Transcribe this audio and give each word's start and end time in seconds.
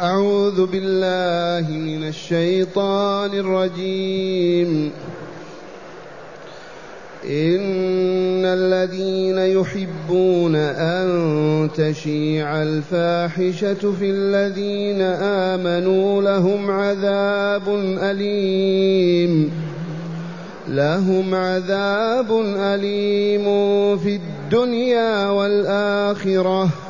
أعوذ 0.00 0.66
بالله 0.66 1.70
من 1.70 2.08
الشيطان 2.08 3.30
الرجيم. 3.34 4.92
إن 7.24 8.44
الذين 8.44 9.38
يحبون 9.38 10.56
أن 10.56 11.70
تشيع 11.76 12.62
الفاحشة 12.62 13.74
في 13.74 14.10
الذين 14.10 15.00
آمنوا 15.22 16.22
لهم 16.22 16.70
عذاب 16.70 17.68
أليم. 18.02 19.50
لهم 20.68 21.34
عذاب 21.34 22.40
أليم 22.56 23.44
في 23.98 24.16
الدنيا 24.16 25.28
والآخرة. 25.28 26.89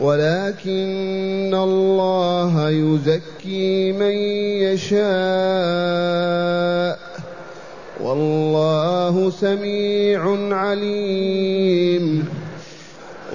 ولكن 0.00 1.54
الله 1.54 2.70
يزكي 2.70 3.92
من 3.92 4.12
يشاء. 4.62 5.04
والله 8.04 9.30
سميع 9.30 10.54
عليم. 10.54 12.24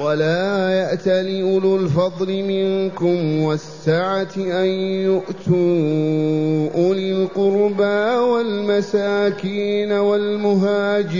ولا 0.01 0.69
يأت 0.71 1.07
لأولو 1.07 1.75
الفضل 1.75 2.43
منكم 2.43 3.41
والسعة 3.41 4.35
أن 4.38 4.67
يؤتوا 5.05 6.69
أولي 6.75 7.11
القربى 7.11 8.17
والمساكين 8.17 9.91
والمهاجرين. 9.91 11.19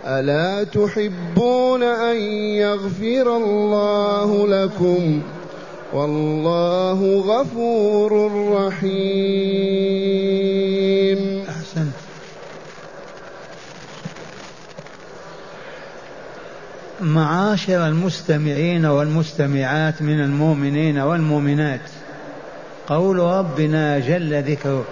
ألا 0.06 0.64
تحبون 0.64 1.84
أن 1.84 2.16
يغفر 2.56 3.38
الله 3.38 4.48
لكم؟ 4.48 5.22
والله 5.94 7.16
غفور 7.16 8.32
رحيم. 8.52 8.92
معاشر 17.02 17.88
المستمعين 17.88 18.86
والمستمعات 18.86 20.02
من 20.02 20.22
المؤمنين 20.22 20.98
والمؤمنات. 20.98 21.90
قول 22.88 23.20
ربنا 23.20 24.00
جل 24.00 24.44
ذكره 24.44 24.86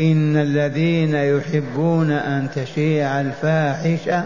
إن 0.00 0.36
الذين 0.36 1.14
يحبون 1.14 2.10
أن 2.10 2.48
تشيع 2.54 3.20
الفاحشة 3.20 4.24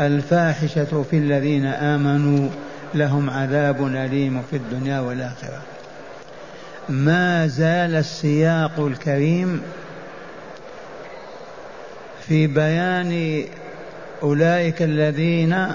الفاحشة 0.00 1.04
في 1.10 1.18
الذين 1.18 1.66
آمنوا 1.66 2.48
لهم 2.94 3.30
عذاب 3.30 3.86
أليم 3.86 4.42
في 4.50 4.56
الدنيا 4.56 5.00
والآخرة. 5.00 5.62
ما 6.88 7.46
زال 7.46 7.94
السياق 7.94 8.80
الكريم 8.80 9.62
في 12.28 12.46
بيان 12.46 13.44
أولئك 14.22 14.82
الذين 14.82 15.66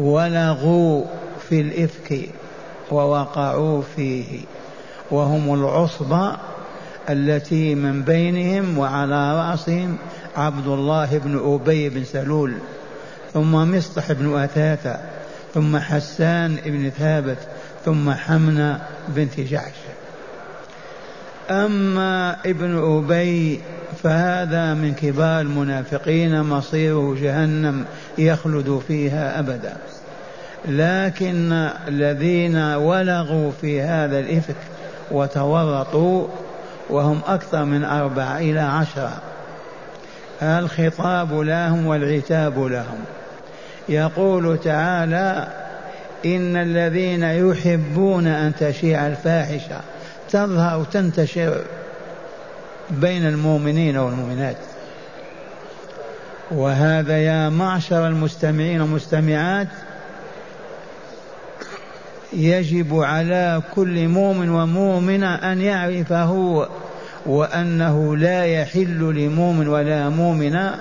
ولغوا 0.00 1.04
في 1.48 1.60
الإفك 1.60 2.28
ووقعوا 2.90 3.82
فيه 3.96 4.40
وهم 5.10 5.54
العصبة 5.54 6.36
التي 7.08 7.74
من 7.74 8.02
بينهم 8.02 8.78
وعلى 8.78 9.38
رأسهم 9.38 9.96
عبد 10.36 10.66
الله 10.66 11.18
بن 11.18 11.54
أبي 11.54 11.88
بن 11.88 12.04
سلول 12.04 12.54
ثم 13.32 13.52
مصطح 13.76 14.12
بن 14.12 14.38
أثاثة 14.38 15.00
ثم 15.54 15.78
حسان 15.78 16.56
بن 16.64 16.90
ثابت 16.90 17.38
ثم 17.84 18.10
حمنة 18.10 18.80
بنت 19.08 19.40
جعش. 19.40 19.74
أما 21.50 22.36
ابن 22.46 22.76
أبي 22.76 23.60
فهذا 24.02 24.74
من 24.74 24.94
كبار 24.94 25.40
المنافقين 25.40 26.42
مصيره 26.42 27.16
جهنم 27.20 27.84
يخلد 28.18 28.82
فيها 28.88 29.38
أبدا. 29.38 29.76
لكن 30.68 31.52
الذين 31.88 32.56
ولغوا 32.56 33.50
في 33.60 33.80
هذا 33.80 34.18
الإفك 34.18 34.56
وتورطوا 35.10 36.26
وهم 36.90 37.20
أكثر 37.26 37.64
من 37.64 37.84
أربعة 37.84 38.38
إلى 38.38 38.60
عشرة. 38.60 39.12
الخطاب 40.42 41.32
لهم 41.32 41.86
والعتاب 41.86 42.58
لهم. 42.58 42.98
يقول 43.88 44.58
تعالى 44.58 45.46
إن 46.24 46.56
الذين 46.56 47.22
يحبون 47.22 48.26
أن 48.26 48.52
تشيع 48.54 49.06
الفاحشة 49.06 49.80
تظهر 50.30 50.84
تنتشر 50.84 51.60
بين 52.90 53.26
المؤمنين 53.26 53.96
والمؤمنات. 53.96 54.56
وهذا 56.50 57.18
يا 57.18 57.48
معشر 57.48 58.06
المستمعين 58.06 58.80
والمستمعات 58.80 59.68
يجب 62.32 63.00
على 63.00 63.62
كل 63.74 64.08
مؤمن 64.08 64.48
ومؤمنة 64.48 65.34
أن 65.34 65.60
يعرفه 65.60 66.66
وأنه 67.26 68.16
لا 68.16 68.44
يحل 68.44 69.14
لمؤمن 69.14 69.68
ولا 69.68 70.08
مؤمنة 70.08 70.80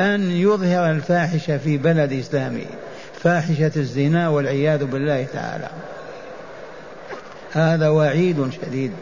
أن 0.00 0.30
يظهر 0.30 0.90
الفاحشة 0.90 1.58
في 1.58 1.76
بلد 1.76 2.12
إسلامي 2.12 2.66
فاحشة 3.22 3.72
الزنا 3.76 4.28
والعياذ 4.28 4.84
بالله 4.84 5.26
تعالى. 5.32 5.68
هذا 7.52 7.88
وعيد 7.88 8.50
شديد. 8.50 8.92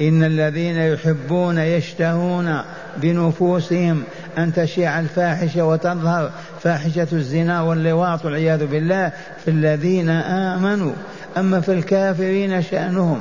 إن 0.00 0.24
الذين 0.24 0.76
يحبون 0.76 1.58
يشتهون 1.58 2.60
بنفوسهم 2.96 4.02
أن 4.38 4.52
تشيع 4.52 5.00
الفاحشة 5.00 5.64
وتظهر 5.66 6.30
فاحشة 6.60 7.06
الزنا 7.12 7.60
واللواط 7.60 8.24
والعياذ 8.24 8.66
بالله 8.66 9.12
في 9.44 9.50
الذين 9.50 10.10
آمنوا. 10.10 10.92
أما 11.36 11.60
في 11.60 11.72
الكافرين 11.72 12.62
شأنهم 12.62 13.20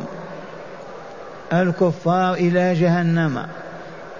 الكفار 1.53 2.33
إلى 2.33 2.73
جهنم 2.73 3.45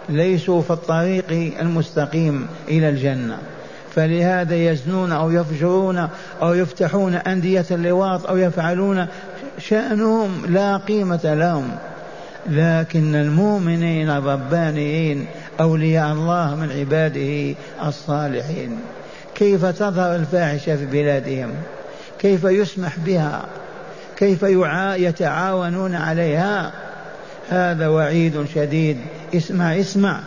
ليسوا 0.10 0.62
في 0.62 0.72
الطريق 0.72 1.54
المستقيم 1.62 2.48
إلى 2.68 2.90
الجنة. 2.90 3.38
فلهذا 3.96 4.56
يزنون 4.56 5.12
أو 5.12 5.32
يفجرون 5.32 6.08
أو 6.42 6.54
يفتحون 6.54 7.16
أندية 7.16 7.66
اللواط 7.72 8.28
أو 8.28 8.38
يفعلون 8.38 9.06
شأنهم 9.60 10.46
لا 10.48 10.78
قيمة 10.78 11.20
لهم. 11.24 11.70
لكن 12.50 13.16
المؤمنين 13.16 14.10
الربانيين 14.10 15.26
أولياء 15.60 16.14
الله 16.14 16.56
من 16.56 16.72
عباده 16.72 17.56
الصالحين. 17.88 18.80
كيف 19.36 19.66
تظهر 19.66 20.16
الفاحشة 20.16 20.76
في 20.76 20.86
بلادهم؟ 20.86 21.50
كيف 22.20 22.44
يسمح 22.44 22.98
بها؟ 23.06 23.46
كيف 24.18 24.44
يتعاونون 24.98 25.96
عليها؟ 25.96 26.72
هذا 27.50 27.88
وعيد 27.88 28.46
شديد. 28.56 28.98
اسمع 29.36 29.80
اسمع. 29.80 30.20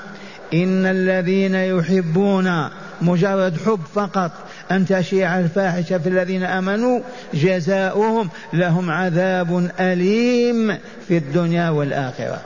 إن 0.54 0.86
الذين 0.86 1.54
يحبون 1.54 2.68
مجرد 3.02 3.56
حب 3.66 3.80
فقط 3.94 4.30
أن 4.70 4.86
تشيع 4.86 5.38
الفاحشة 5.38 5.98
في 5.98 6.08
الذين 6.08 6.42
آمنوا 6.42 7.00
جزاؤهم 7.34 8.30
لهم 8.52 8.90
عذاب 8.90 9.70
أليم 9.80 10.78
في 11.08 11.16
الدنيا 11.16 11.70
والآخرة. 11.70 12.40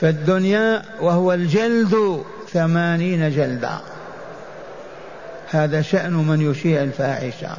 في 0.00 0.08
الدنيا 0.08 0.82
وهو 1.00 1.32
الجلد 1.32 2.22
ثمانين 2.52 3.30
جلدة 3.30 3.80
هذا 5.50 5.82
شأن 5.82 6.12
من 6.12 6.50
يشيع 6.50 6.82
الفاحشة. 6.82 7.56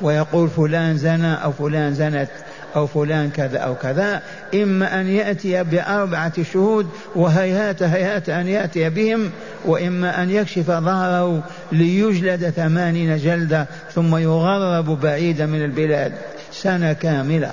ويقول 0.00 0.48
فلان 0.48 0.96
زنى 0.96 1.34
أو 1.34 1.52
فلان 1.52 1.94
زنت. 1.94 2.28
أو 2.76 2.86
فلان 2.86 3.30
كذا 3.30 3.58
أو 3.58 3.74
كذا 3.74 4.22
إما 4.54 5.00
أن 5.00 5.06
يأتي 5.06 5.64
بأربعة 5.64 6.42
شهود 6.42 6.88
وهيهات 7.14 7.82
هيهات 7.82 8.28
أن 8.28 8.48
يأتي 8.48 8.90
بهم 8.90 9.30
وإما 9.64 10.22
أن 10.22 10.30
يكشف 10.30 10.66
ظهره 10.66 11.42
ليجلد 11.72 12.50
ثمانين 12.50 13.16
جلدة 13.16 13.66
ثم 13.94 14.16
يغرب 14.16 15.00
بعيدا 15.00 15.46
من 15.46 15.64
البلاد. 15.64 16.12
سنة 16.52 16.92
كاملة. 16.92 17.52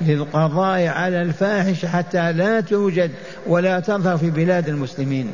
للقضاء 0.00 0.86
على 0.86 1.22
الفاحش 1.22 1.86
حتى 1.86 2.32
لا 2.32 2.60
توجد 2.60 3.10
ولا 3.46 3.80
تظهر 3.80 4.16
في 4.16 4.30
بلاد 4.30 4.68
المسلمين. 4.68 5.30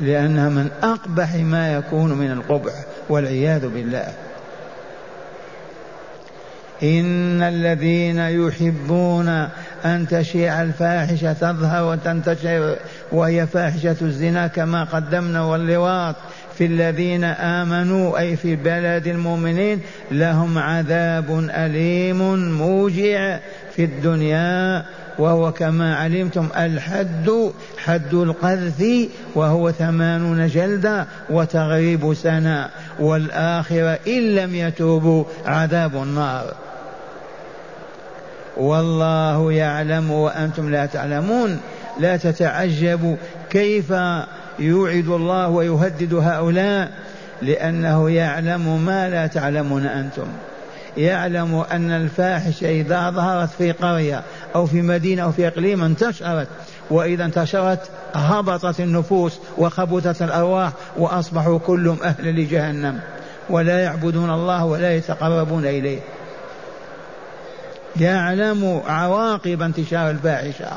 لأنها 0.00 0.48
من 0.48 0.70
أقبح 0.82 1.34
ما 1.34 1.74
يكون 1.74 2.12
من 2.12 2.30
القبح 2.30 2.72
والعياذ 3.08 3.68
بالله. 3.68 4.27
إن 6.82 7.42
الذين 7.42 8.18
يحبون 8.18 9.28
أن 9.84 10.08
تشيع 10.10 10.62
الفاحشة 10.62 11.32
تظهر 11.32 11.84
وتنتشر 11.84 12.76
وهي 13.12 13.46
فاحشة 13.46 13.96
الزنا 14.02 14.46
كما 14.46 14.84
قدمنا 14.84 15.44
واللواط 15.44 16.16
في 16.58 16.66
الذين 16.66 17.24
آمنوا 17.24 18.18
أي 18.18 18.36
في 18.36 18.56
بلد 18.56 19.06
المؤمنين 19.06 19.80
لهم 20.10 20.58
عذاب 20.58 21.48
أليم 21.50 22.52
موجع 22.58 23.38
في 23.76 23.84
الدنيا 23.84 24.84
وهو 25.18 25.52
كما 25.52 25.96
علمتم 25.96 26.48
الحد 26.56 27.30
حد 27.78 28.14
القذف 28.14 29.08
وهو 29.34 29.72
ثمانون 29.72 30.46
جلدة 30.46 31.06
وتغريب 31.30 32.14
سنة 32.14 32.68
والآخرة 32.98 33.98
إن 34.06 34.34
لم 34.34 34.54
يتوبوا 34.54 35.24
عذاب 35.46 35.96
النار. 35.96 36.54
والله 38.58 39.52
يعلم 39.52 40.10
وأنتم 40.10 40.70
لا 40.70 40.86
تعلمون. 40.86 41.60
لا 41.98 42.16
تتعجبوا 42.16 43.16
كيف 43.50 43.92
يوعد 44.58 45.08
الله 45.08 45.48
ويهدد 45.48 46.14
هؤلاء 46.14 46.90
لأنه 47.42 48.10
يعلم 48.10 48.84
ما 48.84 49.10
لا 49.10 49.26
تعلمون 49.26 49.86
أنتم. 49.86 50.26
يعلم 50.96 51.64
أن 51.72 51.90
الفاحشة 51.90 52.68
إذا 52.68 53.10
ظهرت 53.10 53.50
في 53.58 53.72
قرية 53.72 54.22
أو 54.54 54.66
في 54.66 54.82
مدينة 54.82 55.22
أو 55.22 55.32
في 55.32 55.48
إقليم 55.48 55.84
انتشرت 55.84 56.48
وإذا 56.90 57.24
انتشرت 57.24 57.90
هبطت 58.14 58.80
النفوس 58.80 59.38
وخبثت 59.58 60.22
الأرواح 60.22 60.72
وأصبحوا 60.96 61.58
كلهم 61.58 61.98
أهلا 62.02 62.30
لجهنم 62.30 63.00
ولا 63.50 63.80
يعبدون 63.80 64.30
الله 64.30 64.64
ولا 64.64 64.96
يتقربون 64.96 65.66
إليه. 65.66 65.98
يعلم 68.00 68.82
عواقب 68.86 69.62
انتشار 69.62 70.10
الفاحشة 70.10 70.70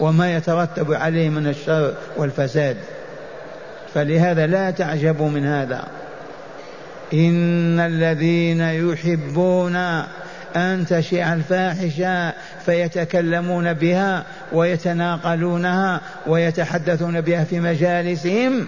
وما 0.00 0.36
يترتب 0.36 0.92
عليه 0.92 1.28
من 1.28 1.46
الشر 1.46 1.94
والفساد. 2.16 2.76
فلهذا 3.94 4.46
لا 4.46 4.70
تعجبوا 4.70 5.28
من 5.28 5.46
هذا. 5.46 5.84
إن 7.12 7.80
الذين 7.80 8.60
يحبون 8.60 9.76
أن 10.56 10.86
تشيع 10.86 11.32
الفاحشة 11.32 12.32
فيتكلمون 12.66 13.72
بها 13.72 14.24
ويتناقلونها 14.52 16.00
ويتحدثون 16.26 17.20
بها 17.20 17.44
في 17.44 17.60
مجالسهم 17.60 18.66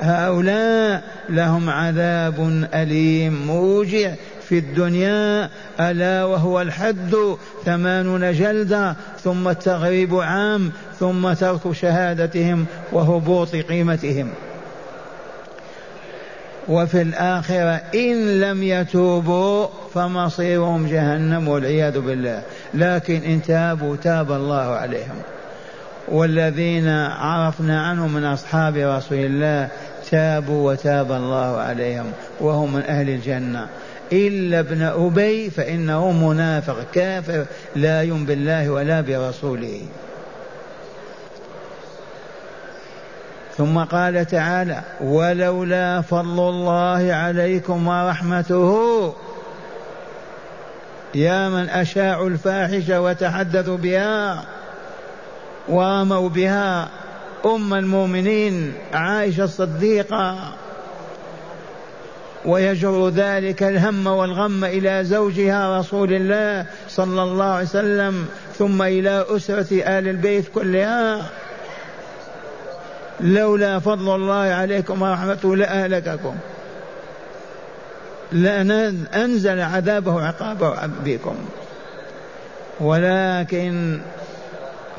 هؤلاء 0.00 1.02
لهم 1.28 1.70
عذاب 1.70 2.66
أليم 2.74 3.46
موجع 3.46 4.10
في 4.48 4.58
الدنيا 4.58 5.50
ألا 5.80 6.24
وهو 6.24 6.60
الحد 6.60 7.16
ثمانون 7.64 8.32
جلدة 8.32 8.96
ثم 9.24 9.48
التغريب 9.48 10.14
عام 10.14 10.72
ثم 11.00 11.32
ترك 11.32 11.72
شهادتهم 11.72 12.66
وهبوط 12.92 13.56
قيمتهم. 13.56 14.28
وفي 16.68 17.02
الآخرة 17.02 17.80
إن 17.94 18.40
لم 18.40 18.62
يتوبوا 18.62 19.66
فمصيرهم 19.94 20.86
جهنم 20.86 21.48
والعياذ 21.48 22.00
بالله. 22.00 22.42
لكن 22.74 23.22
إن 23.22 23.42
تابوا 23.42 23.96
تاب 23.96 24.32
الله 24.32 24.54
عليهم. 24.54 25.16
والذين 26.08 26.88
عرفنا 26.88 27.86
عنهم 27.86 28.14
من 28.14 28.24
أصحاب 28.24 28.76
رسول 28.76 29.18
الله 29.18 29.68
تابوا 30.10 30.72
وتاب 30.72 31.12
الله 31.12 31.56
عليهم 31.56 32.12
وهم 32.40 32.72
من 32.72 32.82
أهل 32.82 33.08
الجنة. 33.08 33.66
إلا 34.12 34.60
ابن 34.60 34.82
أبي 34.82 35.50
فإنه 35.50 36.12
منافق 36.12 36.76
كافر 36.92 37.44
لا 37.76 38.02
يؤمن 38.02 38.26
بالله 38.26 38.70
ولا 38.70 39.00
برسوله. 39.00 39.82
ثم 43.56 43.78
قال 43.78 44.26
تعالى 44.26 44.82
ولولا 45.00 46.00
فضل 46.00 46.48
الله 46.48 47.12
عليكم 47.12 47.88
ورحمته 47.88 49.14
يا 51.14 51.48
من 51.48 51.68
أشاعوا 51.68 52.28
الفاحشة 52.28 53.00
وتحدثوا 53.00 53.76
بها 53.76 54.44
ورموا 55.68 56.28
بها 56.28 56.88
أم 57.46 57.74
المؤمنين 57.74 58.72
عائشة 58.94 59.44
الصديقة 59.44 60.36
ويجر 62.46 63.08
ذلك 63.08 63.62
الهم 63.62 64.06
والغم 64.06 64.64
إلى 64.64 65.04
زوجها 65.04 65.78
رسول 65.78 66.12
الله 66.12 66.66
صلى 66.88 67.22
الله 67.22 67.44
عليه 67.44 67.64
وسلم 67.64 68.26
ثم 68.58 68.82
إلى 68.82 69.24
أسرة 69.28 69.72
آل 69.72 70.08
البيت 70.08 70.48
كلها. 70.54 71.26
لولا 73.20 73.78
فضل 73.78 74.14
الله 74.14 74.34
عليكم 74.34 75.02
ورحمته 75.02 75.56
لأهلككم. 75.56 76.34
لأن 78.32 78.70
أنزل 79.14 79.60
عذابه 79.60 80.14
وعقابه 80.14 80.74
بكم 81.04 81.36
ولكن 82.80 84.00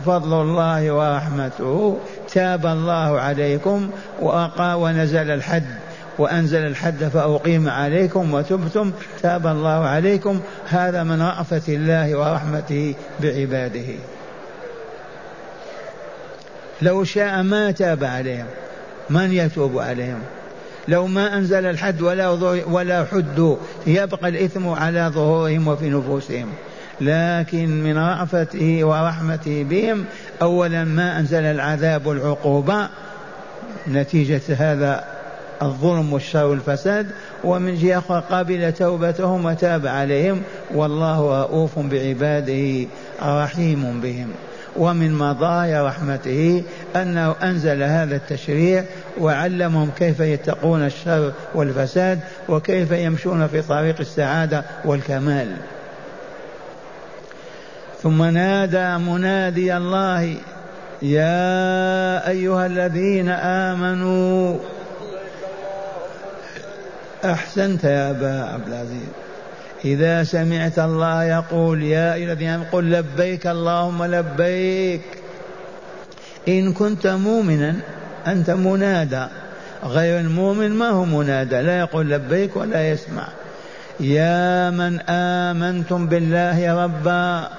فضل 0.06 0.42
الله 0.42 0.92
ورحمته 0.92 1.98
تاب 2.34 2.66
الله 2.66 3.20
عليكم 3.20 3.90
وأقى 4.20 4.80
ونزل 4.80 5.32
الحد 5.32 5.87
وأنزل 6.18 6.66
الحد 6.66 7.04
فأقيم 7.04 7.70
عليكم 7.70 8.34
وتبتم 8.34 8.92
تاب 9.22 9.48
الله 9.48 9.86
عليكم. 9.86 10.40
هذا 10.70 11.04
من 11.04 11.22
رأفة 11.22 11.62
الله 11.68 12.16
ورحمته 12.16 12.96
بعباده. 13.20 13.88
لو 16.82 17.04
شاء 17.04 17.44
ما 17.44 17.72
تاب 17.72 18.04
عليهم 18.04 18.46
من 19.10 19.34
يتوب 19.34 19.80
عليهم؟ 19.80 20.20
لو 20.88 21.08
ما 21.08 21.38
أنزل 21.38 21.66
الحد 21.66 22.02
ولا 22.02 22.30
ولا 22.68 23.06
حدوا 23.12 23.58
يبقى 23.88 24.30
الإثم 24.30 24.70
على 24.70 25.12
ظهورهم 25.14 25.68
وفي 25.68 25.90
نفوسهم. 25.90 26.50
لكن 27.02 27.84
من 27.84 27.98
رأفته 27.98 28.84
ورحمته 28.84 29.64
بهم 29.64 30.06
أولا 30.42 30.84
ما 30.84 31.20
أنزل 31.20 31.44
العذاب 31.44 32.06
والعقوبة. 32.06 32.88
نتيجة 33.88 34.42
هذا 34.58 35.17
الظلم 35.62 36.14
والشر 36.14 36.46
والفساد 36.46 37.08
ومن 37.44 37.76
جهة 37.76 38.00
أخرى 38.00 38.24
قبل 38.32 38.72
توبتهم 38.72 39.46
وتاب 39.46 39.88
عليهم 39.88 40.42
والله 40.74 41.42
رؤوف 41.42 41.80
بعباده 41.80 42.88
رحيم 43.22 44.02
بهم. 44.02 44.28
ومن 44.76 45.14
مظاهر 45.14 45.86
رحمته 45.86 46.64
أنه 46.96 47.36
أنزل 47.44 47.84
هذا 47.84 48.16
التشريع 48.16 48.84
وعلمهم 49.20 49.90
كيف 49.98 50.20
يتقون 50.20 50.86
الشر 50.86 51.32
والفساد 51.56 52.20
وكيف 52.50 52.92
يمشون 52.92 53.48
في 53.48 53.62
طريق 53.62 53.96
السعادة 54.00 54.64
والكمال. 54.86 55.48
ثم 58.04 58.24
نادى 58.24 59.04
منادي 59.04 59.78
الله 59.78 60.36
يا 61.02 62.28
أيها 62.30 62.66
الذين 62.66 63.30
آمنوا 63.30 64.58
أحسنت 67.26 67.84
يا 67.84 68.10
أبا 68.10 68.44
عبد 68.54 68.68
العزيز. 68.68 69.10
إذا 69.86 70.24
سمعت 70.24 70.80
الله 70.80 71.24
يقول 71.24 71.84
يا 71.84 72.14
أيها 72.14 72.34
الذين 72.34 72.64
قل 72.64 72.92
لبيك 72.92 73.48
اللهم 73.48 74.04
لبيك. 74.04 75.02
إن 76.48 76.74
كنت 76.74 77.08
مؤمنا 77.08 77.76
أنت 78.28 78.50
منادى. 78.50 79.26
غير 79.84 80.20
المؤمن 80.20 80.72
ما 80.72 80.90
هو 80.90 81.06
منادى 81.06 81.62
لا 81.62 81.80
يقول 81.80 82.10
لبيك 82.10 82.56
ولا 82.56 82.90
يسمع. 82.90 83.28
يا 84.00 84.70
من 84.70 85.00
آمنتم 85.10 86.08
بالله 86.08 86.84
ربا 86.84 87.50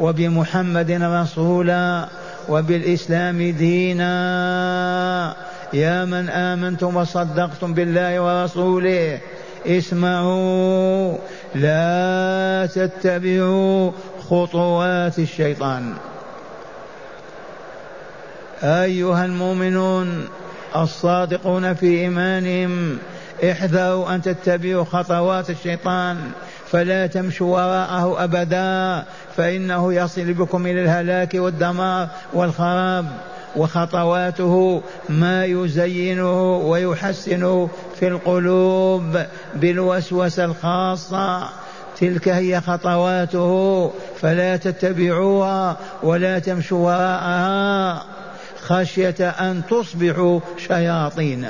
وبمحمد 0.00 0.90
رسولا 0.90 2.08
وبالإسلام 2.48 3.50
دينا. 3.50 5.45
يا 5.72 6.04
من 6.04 6.28
آمنتم 6.28 6.96
وصدقتم 6.96 7.74
بالله 7.74 8.20
ورسوله 8.20 9.18
اسمعوا 9.66 11.16
لا 11.54 12.68
تتبعوا 12.74 13.90
خطوات 14.30 15.18
الشيطان. 15.18 15.94
أيها 18.62 19.24
المؤمنون 19.24 20.28
الصادقون 20.76 21.74
في 21.74 21.86
إيمانهم 21.86 22.98
احذروا 23.50 24.14
أن 24.14 24.22
تتبعوا 24.22 24.84
خطوات 24.84 25.50
الشيطان 25.50 26.16
فلا 26.66 27.06
تمشوا 27.06 27.54
وراءه 27.54 28.24
أبدا 28.24 29.04
فإنه 29.36 29.94
يصل 29.94 30.32
بكم 30.32 30.66
إلى 30.66 30.82
الهلاك 30.82 31.34
والدمار 31.34 32.08
والخراب. 32.32 33.06
وخطواته 33.56 34.82
ما 35.08 35.44
يزينه 35.44 36.56
ويحسنه 36.56 37.68
في 38.00 38.08
القلوب 38.08 39.18
بالوسوسة 39.54 40.44
الخاصة. 40.44 41.48
تلك 42.00 42.28
هي 42.28 42.60
خطواته 42.60 43.92
فلا 44.20 44.56
تتبعوها 44.56 45.76
ولا 46.02 46.38
تمشوا 46.38 46.86
وراءها. 46.86 48.02
خشية 48.60 49.28
أن 49.28 49.62
تصبحوا 49.70 50.40
شياطين. 50.68 51.46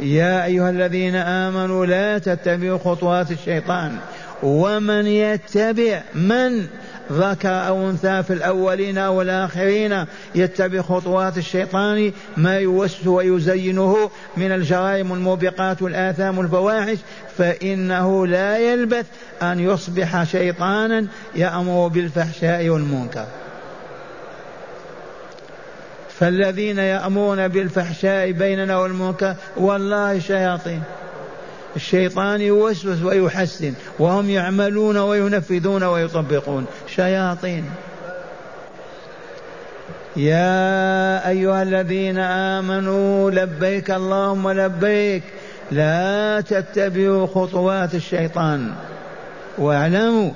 يا 0.00 0.44
أيها 0.44 0.70
الذين 0.70 1.14
آمنوا 1.14 1.86
لا 1.86 2.18
تتبعوا 2.18 2.78
خطوات 2.78 3.30
الشيطان. 3.30 3.98
ومن 4.42 5.06
يتبع 5.06 6.00
من؟ 6.14 6.66
ذكر 7.12 7.66
أو 7.66 7.90
أنثى 7.90 8.22
في 8.22 8.32
الأولين 8.32 8.98
والآخرين 8.98 10.04
يتبع 10.34 10.82
خطوات 10.82 11.38
الشيطان 11.38 12.12
ما 12.36 12.58
يوسوس 12.58 13.06
ويزينه 13.06 14.10
من 14.36 14.52
الجرائم 14.52 15.12
الموبقات 15.12 15.82
والآثام 15.82 16.38
والفواحش 16.38 16.98
فإنه 17.38 18.26
لا 18.26 18.58
يلبث 18.58 19.06
أن 19.42 19.60
يصبح 19.60 20.24
شيطانا 20.24 21.06
يأمر 21.34 21.88
بالفحشاء 21.88 22.68
والمنكر. 22.68 23.26
فالذين 26.18 26.78
يأمرون 26.78 27.48
بالفحشاء 27.48 28.30
بيننا 28.30 28.76
والمنكر 28.78 29.34
والله 29.56 30.18
شياطين. 30.18 30.82
الشيطان 31.76 32.40
يوسوس 32.40 33.02
ويحسن 33.02 33.72
وهم 33.98 34.30
يعملون 34.30 34.96
وينفذون 34.96 35.82
ويطبقون. 35.82 36.66
شياطين. 36.96 37.64
يا 40.16 41.28
أيها 41.28 41.62
الذين 41.62 42.18
آمنوا 42.18 43.30
لبيك 43.30 43.90
اللهم 43.90 44.50
لبيك 44.50 45.22
لا 45.70 46.40
تتبعوا 46.40 47.26
خطوات 47.26 47.94
الشيطان. 47.94 48.72
واعلموا 49.58 50.30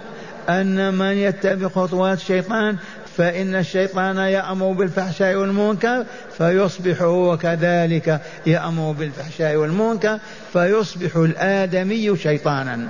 أن 0.49 0.95
من 0.95 1.17
يتبع 1.17 1.69
خطوات 1.69 2.19
الشيطان 2.19 2.77
فإن 3.17 3.55
الشيطان 3.55 4.17
يأمر 4.17 4.73
بالفحشاء 4.73 5.35
والمنكر 5.35 6.05
فيصبح 6.39 7.03
هو 7.03 7.37
كذلك 7.37 8.21
يأمر 8.47 8.93
بالفحشاء 8.93 9.57
والمنكر 9.57 10.19
فيصبح 10.53 11.17
الآدمي 11.17 12.17
شيطانا. 12.17 12.89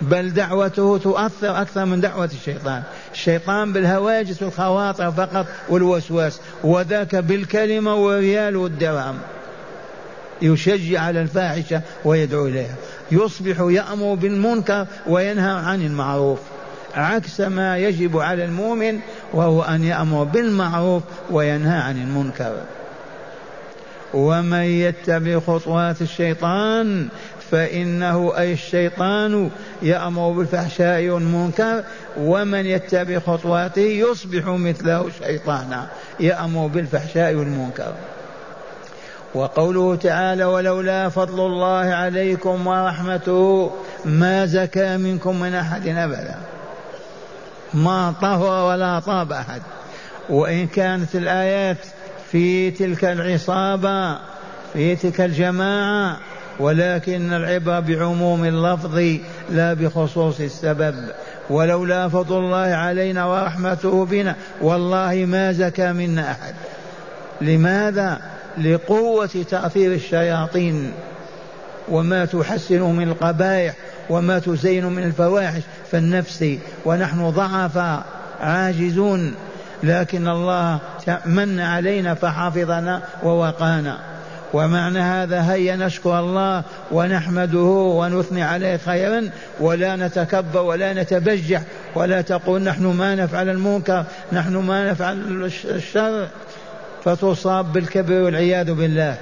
بل 0.00 0.30
دعوته 0.30 0.98
تؤثر 0.98 1.60
أكثر 1.62 1.84
من 1.84 2.00
دعوة 2.00 2.30
الشيطان. 2.40 2.82
الشيطان 3.12 3.72
بالهواجس 3.72 4.42
والخواطر 4.42 5.10
فقط 5.10 5.46
والوسواس 5.68 6.40
وذاك 6.64 7.16
بالكلمة 7.16 7.94
والريال 7.94 8.56
والدرهم. 8.56 9.18
يشجع 10.42 11.00
على 11.00 11.22
الفاحشة 11.22 11.80
ويدعو 12.04 12.46
إليها. 12.46 12.74
يصبح 13.12 13.56
يأمر 13.60 14.14
بالمنكر 14.14 14.86
وينهى 15.06 15.50
عن 15.50 15.82
المعروف. 15.82 16.38
عكس 16.94 17.40
ما 17.40 17.78
يجب 17.78 18.18
على 18.18 18.44
المؤمن 18.44 19.00
وهو 19.32 19.62
أن 19.62 19.84
يأمر 19.84 20.24
بالمعروف 20.24 21.02
وينهى 21.30 21.78
عن 21.78 22.02
المنكر. 22.02 22.56
ومن 24.14 24.62
يتبع 24.62 25.40
خطوات 25.40 26.02
الشيطان 26.02 27.08
فإنه 27.50 28.38
أي 28.38 28.52
الشيطان 28.52 29.50
يأمر 29.82 30.30
بالفحشاء 30.30 31.08
والمنكر 31.08 31.84
ومن 32.18 32.66
يتبع 32.66 33.18
خطواته 33.18 33.80
يصبح 33.80 34.46
مثله 34.46 35.10
شيطانا 35.18 35.86
يأمر 36.20 36.66
بالفحشاء 36.66 37.34
والمنكر. 37.34 37.92
وقوله 39.34 39.96
تعالى 39.96 40.44
ولولا 40.44 41.08
فضل 41.08 41.46
الله 41.46 41.86
عليكم 41.94 42.66
ورحمته 42.66 43.70
ما 44.04 44.46
زكى 44.46 44.96
منكم 44.96 45.40
من 45.40 45.54
أحد 45.54 45.88
أبدا 45.88 46.36
ما 47.74 48.14
طهر 48.22 48.70
ولا 48.70 49.00
طاب 49.00 49.32
أحد. 49.32 49.62
وإن 50.28 50.66
كانت 50.66 51.14
الآيات 51.14 51.76
في 52.30 52.70
تلك 52.70 53.04
العصابة 53.04 54.18
في 54.72 54.96
تلك 54.96 55.20
الجماعة 55.20 56.18
ولكن 56.58 57.32
العبرة 57.32 57.80
بعموم 57.80 58.44
اللفظ 58.44 59.18
لا 59.50 59.74
بخصوص 59.74 60.40
السبب. 60.40 60.94
ولولا 61.50 62.08
فضل 62.08 62.38
الله 62.38 62.56
علينا 62.58 63.24
ورحمته 63.24 64.04
بنا 64.04 64.36
والله 64.60 65.24
ما 65.28 65.52
زكى 65.52 65.92
منا 65.92 66.30
أحد. 66.30 66.54
لماذا؟ 67.40 68.20
لقوة 68.58 69.44
تأثير 69.50 69.92
الشياطين. 69.92 70.92
وما 71.88 72.24
تحسن 72.24 72.80
من 72.80 73.08
القبائح. 73.08 73.74
وما 74.10 74.38
تزين 74.38 74.86
من 74.86 75.02
الفواحش 75.02 75.62
فالنفس 75.92 76.44
ونحن 76.84 77.30
ضعفاء 77.30 78.04
عاجزون. 78.40 79.34
لكن 79.82 80.28
الله 80.28 80.78
من 81.26 81.60
علينا 81.60 82.14
فحفظنا 82.14 83.02
ووقانا. 83.22 83.98
ومعنى 84.52 84.98
هذا 84.98 85.52
هيا 85.52 85.76
نشكر 85.76 86.18
الله 86.18 86.62
ونحمده 86.90 87.58
ونثني 87.98 88.42
عليه 88.42 88.76
خيرا 88.76 89.30
ولا 89.60 89.96
نتكبر 89.96 90.60
ولا 90.60 90.92
نتبجح 91.02 91.62
ولا 91.94 92.20
تقول 92.20 92.62
نحن 92.62 92.86
ما 92.86 93.14
نفعل 93.14 93.48
المنكر 93.48 94.04
نحن 94.32 94.56
ما 94.56 94.90
نفعل 94.90 95.50
الشر. 95.64 96.28
فتصاب 97.04 97.72
بالكبر 97.72 98.22
والعياذ 98.22 98.72
بالله. 98.72 99.16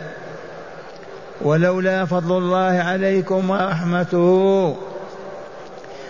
ولولا 1.43 2.05
فضل 2.05 2.39
الله 2.39 2.83
عليكم 2.83 3.51
ورحمته 3.51 4.77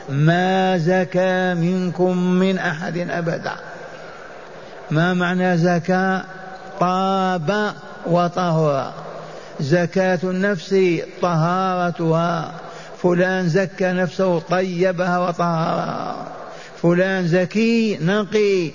ما 0.09 0.79
زكى 0.79 1.55
منكم 1.55 2.17
من 2.19 2.59
أحد 2.59 2.99
أبدا. 2.99 3.53
ما 4.91 5.15
معنى 5.15 5.59
زكى؟ 5.59 6.23
طاب 6.81 7.73
وطهر. 8.07 8.93
زكاة 9.61 10.19
النفس 10.25 10.75
طهارتها. 11.23 12.53
فلان 13.03 13.49
زكى 13.49 13.93
نفسه 13.93 14.39
طيبها 14.39 15.19
وطهرها. 15.19 16.17
فلان 16.83 17.27
زكي 17.27 17.99
نقي 18.03 18.71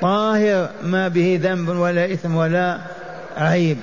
طاهر. 0.00 0.68
ما 0.82 1.08
به 1.08 1.40
ذنب 1.42 1.68
ولا 1.68 2.12
إثم 2.12 2.36
ولا 2.36 2.78
عيب. 3.36 3.78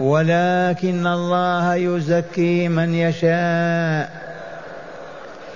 ولكن 0.00 1.06
الله 1.06 1.74
يزكي 1.74 2.68
من 2.68 2.94
يشاء. 2.94 4.28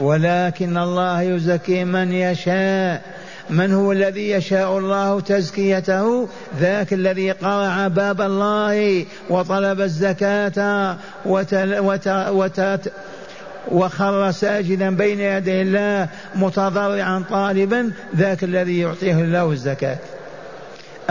ولكن 0.01 0.77
الله 0.77 1.23
يزكي 1.23 1.85
من 1.85 2.13
يشاء. 2.13 3.03
من 3.51 3.73
هو 3.73 3.93
الذي 3.93 4.31
يشاء 4.31 4.79
الله 4.79 5.21
تزكيته؟ 5.21 6.29
ذاك 6.59 6.93
الذي 6.93 7.31
قرع 7.31 7.89
باب 7.89 8.21
الله 8.21 9.07
وطلب 9.31 9.81
الزكاة 9.81 10.97
وتل 11.27 11.79
وت 11.79 12.09
وت 12.09 12.91
وخر 13.71 14.31
ساجدا 14.31 14.97
بين 14.97 15.21
يدي 15.21 15.63
الله 15.63 16.09
متضرعا 16.35 17.25
طالبا 17.31 17.91
ذاك 18.17 18.45
الذي 18.45 18.81
يعطيه 18.81 19.15
الله 19.15 19.53
الزكاة. 19.53 19.99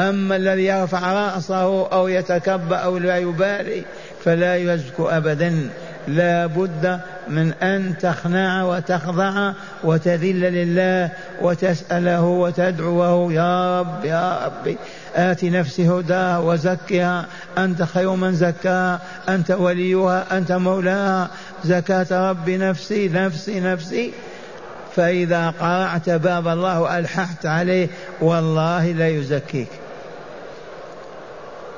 أما 0.10 0.36
الذي 0.36 0.66
يرفع 0.66 1.14
رأسه 1.14 1.88
أو 1.88 2.08
يتكبر 2.08 2.84
أو 2.84 2.98
لا 2.98 3.18
يبالي 3.18 3.84
فلا 4.24 4.56
يزكو 4.56 5.08
أبدا. 5.08 5.70
لا 6.08 6.46
بد 6.46 7.00
من 7.28 7.54
أن 7.54 7.98
تخنع 7.98 8.64
وتخضع 8.64 9.54
وتذل 9.84 10.40
لله 10.40 11.10
وتسأله 11.42 12.22
وتدعوه. 12.22 13.34
يا 13.34 13.80
رب 13.80 14.06
يا 14.06 14.46
رب 14.46 14.76
آت 15.16 15.44
نفسي 15.44 15.90
هداها 15.90 16.38
وزكها. 16.38 17.26
أنت 17.58 17.84
خير 17.84 18.16
من 18.16 18.34
زكاها 18.34 19.00
أنت 19.30 19.52
وليها 19.52 20.38
أنت 20.38 20.52
مولاها. 20.52 21.30
زكاة 21.64 22.30
رب 22.30 22.50
نفسي 22.50 23.10
نفسي 23.10 23.60
نفسي. 23.60 24.12
فإذا 24.96 25.50
قرعت 25.50 26.10
باب 26.10 26.48
الله 26.48 26.82
وألححت 26.82 27.46
عليه 27.46 27.88
والله 28.22 28.92
لا 28.92 29.08
يزكيك. 29.08 29.81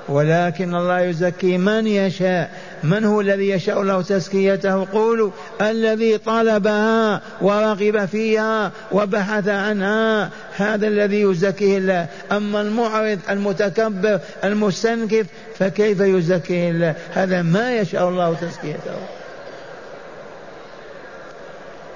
ولكن 0.09 0.75
الله 0.75 1.01
يزكي 1.01 1.57
من 1.57 1.87
يشاء. 1.87 2.51
من 2.83 3.05
هو 3.05 3.21
الذي 3.21 3.49
يشاء 3.49 3.83
له 3.83 4.01
تزكيته؟ 4.01 4.87
قولوا 4.91 5.31
الذي 5.61 6.17
طلبها 6.17 7.21
ورغب 7.41 8.05
فيها 8.05 8.71
وبحث 8.91 9.47
عنها. 9.47 10.29
هذا 10.57 10.87
الذي 10.87 11.21
يزكيه 11.21 11.77
الله. 11.77 12.07
أما 12.31 12.61
المعرض 12.61 13.19
المتكبر 13.29 14.19
المستنكف 14.43 15.25
فكيف 15.59 15.99
يزكيه 15.99 16.69
الله؟ 16.71 16.95
هذا 17.13 17.41
ما 17.41 17.77
يشاء 17.77 18.09
الله 18.09 18.33
تزكيته. 18.33 18.97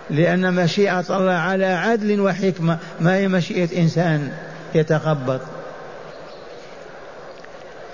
لأن 0.10 0.54
مشيئة 0.54 1.06
الله 1.10 1.32
على 1.32 1.66
عدل 1.66 2.22
وحكمة 2.22 2.78
ما 3.00 3.16
هي 3.16 3.28
مشيئة 3.28 3.82
إنسان 3.82 4.32
يتخبط. 4.76 5.42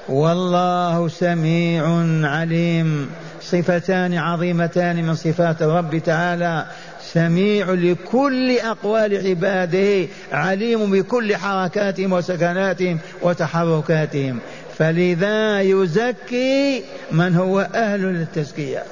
والله 0.09 1.07
سميع 1.07 1.83
عليم. 2.23 3.09
صفتان 3.41 4.13
عظيمتان 4.13 5.03
من 5.03 5.15
صفات 5.15 5.61
الرب 5.61 5.97
تعالى. 5.97 6.65
سميع 7.13 7.71
لكل 7.71 8.57
أقوال 8.59 9.27
عباده. 9.27 10.07
عليم 10.31 10.91
بكل 10.91 11.35
حركاتهم 11.35 12.13
وسكناتهم 12.13 12.99
وتحركاتهم. 13.21 14.39
فلذا 14.77 15.61
يزكي 15.61 16.83
من 17.11 17.35
هو 17.35 17.69
أهل 17.75 18.01
للتزكية. 18.01 18.83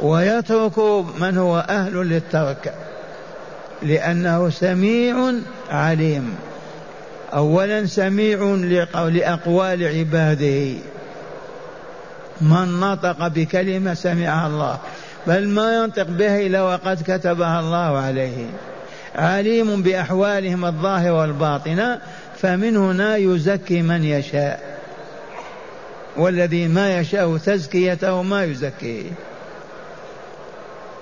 ويترك 0.00 0.78
من 1.20 1.38
هو 1.38 1.66
أهل 1.68 1.94
للترك. 1.94 2.74
لأنه 3.82 4.50
سميع 4.50 5.32
عليم. 5.70 6.34
أولا 7.36 7.86
سميع 7.86 8.54
لأقوال 8.94 9.84
عباده. 9.84 10.72
من 12.40 12.80
نطق 12.80 13.28
بكلمة 13.28 13.94
سمعها 13.94 14.46
الله 14.46 14.78
بل 15.26 15.48
ما 15.48 15.76
ينطق 15.76 16.06
بها 16.06 16.40
إلا 16.40 16.62
وقد 16.62 17.02
كتبها 17.02 17.60
الله 17.60 17.98
عليه. 17.98 18.46
عليم 19.14 19.82
بأحوالهم 19.82 20.64
الظاهرة 20.64 21.12
والباطنة 21.12 21.98
فمن 22.38 22.76
هنا 22.76 23.16
يزكي 23.16 23.82
من 23.82 24.04
يشاء. 24.04 24.78
والذي 26.16 26.68
ما 26.68 26.98
يشاء 26.98 27.36
تزكيته 27.36 28.22
ما 28.22 28.44
يزكيه. 28.44 29.10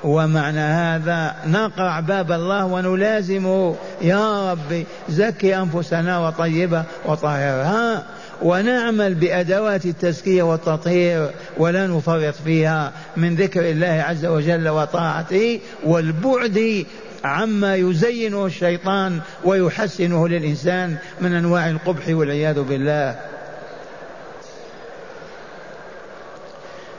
ومعنى 0.04 0.60
هذا 0.60 1.34
نقرع 1.46 2.00
باب 2.00 2.32
الله 2.32 2.64
ونلازمه 2.64 3.76
يا 4.02 4.52
رب 4.52 4.84
زكي 5.08 5.56
أنفسنا 5.56 6.18
وطيبة 6.18 6.84
وطهرها 7.06 8.02
ونعمل 8.42 9.14
بأدوات 9.14 9.86
التزكية 9.86 10.42
والتطهير 10.42 11.30
ولا 11.58 11.86
نفرط 11.86 12.34
فيها 12.34 12.92
من 13.16 13.34
ذكر 13.34 13.70
الله 13.70 14.04
عز 14.08 14.26
وجل 14.26 14.68
وطاعته 14.68 15.60
والبعد 15.84 16.86
عما 17.24 17.74
يزينه 17.74 18.46
الشيطان 18.46 19.20
ويحسنه 19.44 20.28
للإنسان 20.28 20.96
من 21.20 21.34
أنواع 21.34 21.70
القبح 21.70 22.08
والعياذ 22.08 22.62
بالله. 22.62 23.16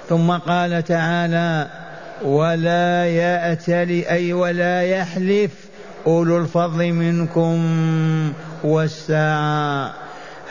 ثم 0.10 0.32
قال 0.32 0.84
تعالى 0.84 1.68
ولا 2.22 3.06
يأتل 3.06 4.04
أي 4.10 4.34
ولا 4.34 4.82
يحلف 4.82 5.52
أولو 6.08 6.38
الفضل 6.38 6.92
منكم 6.92 7.58
والساعة 8.64 9.94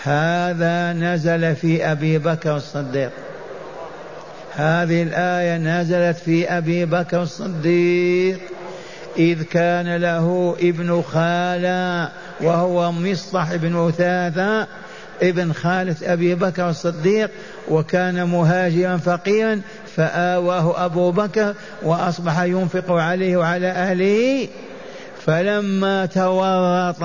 هذا 0.03 0.92
نزل 0.92 1.57
في 1.57 1.92
أبي 1.92 2.18
بكر 2.18 2.57
الصديق. 2.57 3.11
هذه 4.53 5.03
الآية 5.03 5.59
نزلت 5.59 6.16
في 6.16 6.48
أبي 6.48 6.85
بكر 6.85 7.22
الصديق. 7.22 8.40
إذ 9.18 9.42
كان 9.42 9.96
له 9.96 10.57
ابن 10.61 11.03
خالة 11.03 12.09
وهو 12.40 12.92
مصطح 12.92 13.55
بن 13.55 13.74
وثاثة 13.74 14.66
ابن 15.22 15.53
خالة 15.53 15.96
أبي 16.03 16.35
بكر 16.35 16.70
الصديق 16.70 17.31
وكان 17.70 18.24
مهاجرا 18.29 18.96
فقيرا 18.96 19.61
فآواه 19.96 20.85
أبو 20.85 21.11
بكر 21.11 21.54
وأصبح 21.83 22.42
ينفق 22.42 22.92
عليه 22.92 23.37
وعلى 23.37 23.66
أهله. 23.66 24.48
فلما 25.26 26.07
تورط 26.07 27.04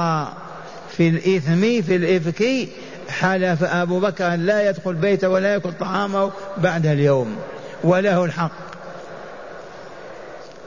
في 0.90 1.10
الإثم 1.10 1.82
في 1.82 1.96
الإفك 1.96 2.70
حلف 3.10 3.64
أبو 3.64 4.00
بكر 4.00 4.34
أن 4.34 4.46
لا 4.46 4.70
يدخل 4.70 4.94
بيته 4.94 5.30
ولا 5.30 5.54
يأكل 5.54 5.72
طعامه 5.80 6.32
بعد 6.58 6.86
اليوم 6.86 7.36
وله 7.84 8.26
الحق. 8.26 8.52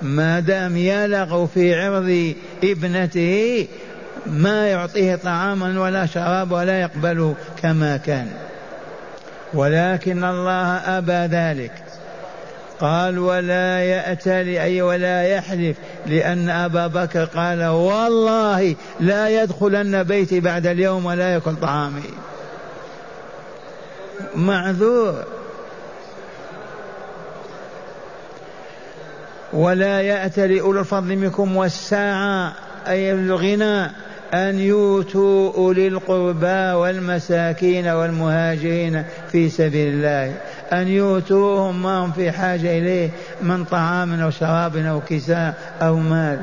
ما 0.02 0.40
دام 0.40 0.76
يلغ 0.76 1.46
في 1.46 1.74
عرض 1.74 2.34
ابنته 2.64 3.66
ما 4.26 4.68
يعطيه 4.68 5.14
طعاما 5.14 5.80
ولا 5.80 6.06
شراب 6.06 6.52
ولا 6.52 6.80
يقبله 6.80 7.34
كما 7.62 7.96
كان. 7.96 8.28
ولكن 9.54 10.24
الله 10.24 10.76
أبى 10.98 11.36
ذلك. 11.36 11.81
قال 12.82 13.18
ولا 13.18 13.84
يأتلي 13.84 14.62
أي 14.62 14.82
ولا 14.82 15.22
يحلف 15.22 15.76
لأن 16.06 16.50
أبا 16.50 16.86
بكر 16.86 17.24
قال 17.24 17.66
والله 17.66 18.74
لا 19.00 19.42
يدخلن 19.42 20.02
بيتي 20.02 20.40
بعد 20.40 20.66
اليوم 20.66 21.06
ولا 21.06 21.34
يأكل 21.34 21.56
طعامي. 21.56 22.02
معذور. 24.34 25.24
ولا 29.52 30.00
يأتلي 30.00 30.60
أولو 30.60 30.80
الفضل 30.80 31.16
منكم 31.16 31.56
والساعة 31.56 32.52
أي 32.88 33.12
الغنى 33.12 33.90
أن 34.34 34.58
يؤتوا 34.58 35.52
أولي 35.54 35.88
القربى 35.88 36.72
والمساكين 36.72 37.88
والمهاجرين 37.88 39.04
في 39.32 39.48
سبيل 39.48 39.94
الله. 39.94 40.34
أن 40.72 40.88
يؤتوهم 40.88 41.82
ما 41.82 42.04
هم 42.04 42.12
في 42.12 42.30
حاجة 42.30 42.78
إليه 42.78 43.10
من 43.42 43.64
طعام 43.64 44.20
أو 44.20 44.30
شراب 44.30 44.76
أو 44.76 45.00
كساء 45.00 45.54
أو 45.82 45.96
مال. 45.96 46.40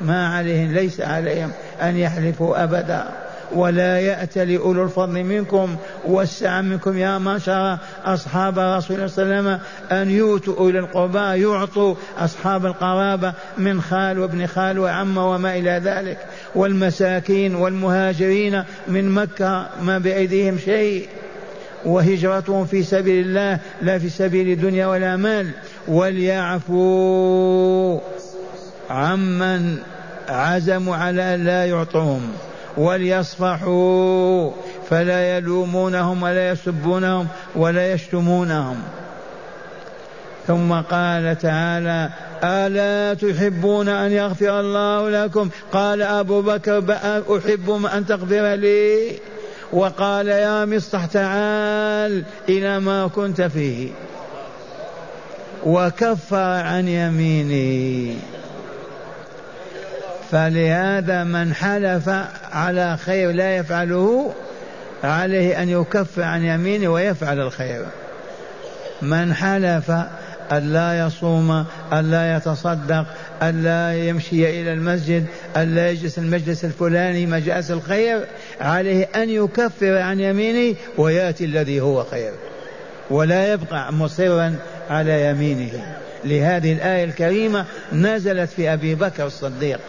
ما 0.00 0.28
عليهم 0.28 0.72
ليس 0.72 1.00
عليهم 1.00 1.50
أن 1.82 1.96
يحلفوا 1.96 2.64
أبدا. 2.64 3.25
ولا 3.54 4.00
يأتل 4.00 4.56
أولو 4.56 4.82
الفضل 4.82 5.24
منكم. 5.24 5.76
والسعة 6.04 6.60
منكم 6.60 6.98
يا 6.98 7.18
معشر 7.18 7.78
أصحاب 8.04 8.58
رسول 8.58 8.96
الله 8.96 9.06
صلى 9.06 9.24
الله 9.24 9.36
عليه 9.36 9.46
وسلم 9.46 9.58
أن 9.92 10.10
يؤتوا 10.10 10.56
أولي 10.56 10.78
القربى 10.78 11.42
يعطوا 11.42 11.94
أصحاب 12.18 12.66
القرابة 12.66 13.32
من 13.58 13.80
خال 13.82 14.18
وابن 14.18 14.46
خال 14.46 14.78
وعم 14.78 15.18
وما 15.18 15.56
إلى 15.56 15.80
ذلك. 15.84 16.18
والمساكين 16.54 17.54
والمهاجرين 17.54 18.64
من 18.88 19.10
مكة 19.10 19.68
ما 19.82 19.98
بأيديهم 19.98 20.58
شيء. 20.58 21.08
وهجرتهم 21.84 22.64
في 22.64 22.82
سبيل 22.82 23.26
الله 23.26 23.58
لا 23.82 23.98
في 23.98 24.08
سبيل 24.08 24.48
الدنيا 24.48 24.86
ولا 24.86 25.16
مال. 25.16 25.50
وليعفوا 25.88 27.06
عمن 28.90 29.76
عزموا 30.28 30.96
على 30.96 31.38
لا 31.40 31.64
يعطوهم. 31.64 32.32
وليصفحوا 32.76 34.50
فلا 34.90 35.36
يلومونهم 35.36 36.22
ولا 36.22 36.50
يسبونهم 36.50 37.26
ولا 37.54 37.92
يشتمونهم. 37.92 38.76
ثم 40.46 40.72
قال 40.72 41.38
تعالى 41.38 42.10
ألا 42.44 43.14
تحبون 43.14 43.88
أن 43.88 44.12
يغفر 44.12 44.60
الله 44.60 45.10
لكم؟ 45.10 45.48
قال 45.72 46.02
أبو 46.02 46.42
بكر 46.42 46.84
أحب 47.38 47.86
أن 47.94 48.06
تغفر 48.06 48.54
لي. 48.54 49.12
وقال 49.72 50.28
يا 50.28 50.64
مصطح 50.64 51.04
تعال 51.04 52.24
إلى 52.48 52.80
ما 52.80 53.06
كنت 53.06 53.42
فيه. 53.42 53.88
وكفر 55.66 56.36
عن 56.36 56.88
يمينه 56.88 58.14
فلهذا 60.30 61.24
من 61.24 61.54
حلف 61.54 62.10
على 62.52 62.96
خير 62.96 63.30
لا 63.30 63.56
يفعله 63.56 64.32
عليه 65.04 65.62
أن 65.62 65.68
يكف 65.68 66.18
عن 66.18 66.44
يمينه 66.44 66.88
ويفعل 66.88 67.40
الخير. 67.40 67.86
من 69.02 69.34
حلف 69.34 69.92
ألا 70.52 71.06
يصوم 71.06 71.64
ألا 71.92 72.36
يتصدق 72.36 73.06
ألا 73.42 74.08
يمشي 74.08 74.60
إلى 74.60 74.72
المسجد 74.72 75.26
ألا 75.56 75.90
يجلس 75.90 76.18
المجلس 76.18 76.64
الفلاني 76.64 77.26
مجالس 77.26 77.70
الخير 77.70 78.24
عليه 78.60 79.08
أن 79.16 79.30
يكفر 79.30 79.98
عن 79.98 80.20
يمينه 80.20 80.76
ويأتي 80.98 81.44
الذي 81.44 81.80
هو 81.80 82.04
خير. 82.04 82.32
ولا 83.10 83.52
يبقى 83.52 83.92
مصرا 83.92 84.54
على 84.90 85.26
يمينه. 85.26 85.96
لهذه 86.24 86.72
الآية 86.72 87.04
الكريمة 87.04 87.64
نزلت 87.92 88.50
في 88.50 88.72
أبي 88.72 88.94
بكر 88.94 89.26
الصديق. 89.26 89.80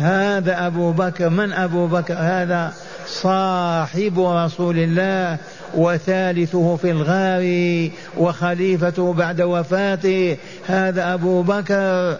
هذا 0.00 0.66
أبو 0.66 0.92
بكر 0.92 1.28
من 1.28 1.52
أبو 1.52 1.86
بكر؟ 1.86 2.14
هذا 2.14 2.72
صاحب 3.06 4.20
رسول 4.20 4.78
الله 4.78 5.38
وثالثه 5.74 6.76
في 6.76 6.90
الغار 6.90 7.90
وخليفته 8.16 9.12
بعد 9.12 9.40
وفاته. 9.40 10.36
هذا 10.66 11.14
أبو 11.14 11.42
بكر. 11.42 12.16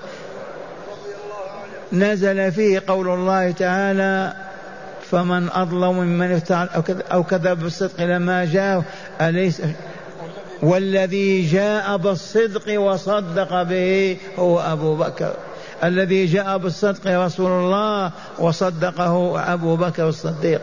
نزل 1.93 2.53
فيه 2.53 2.83
قول 2.87 3.09
الله 3.09 3.51
تعالى 3.51 4.33
فمن 5.11 5.49
أظلم 5.51 5.99
ممن 5.99 6.33
افتعل 6.33 6.69
أو 7.13 7.23
كذب 7.23 7.59
بالصدق 7.59 8.01
لما 8.01 8.45
جاء 8.45 8.83
أليس؟ 9.21 9.63
والذي 10.63 11.47
جاء 11.47 11.97
بالصدق 11.97 12.81
وصدق 12.81 13.63
به 13.63 14.17
هو 14.39 14.61
أبو 14.61 14.95
بكر. 14.97 15.35
الذي 15.85 16.27
جاء 16.27 16.59
بالصدق 16.59 17.25
رسول 17.25 17.51
الله 17.51 18.11
وصدقه 18.39 19.41
أبو 19.55 19.77
بكر 19.77 20.09
الصديق. 20.09 20.61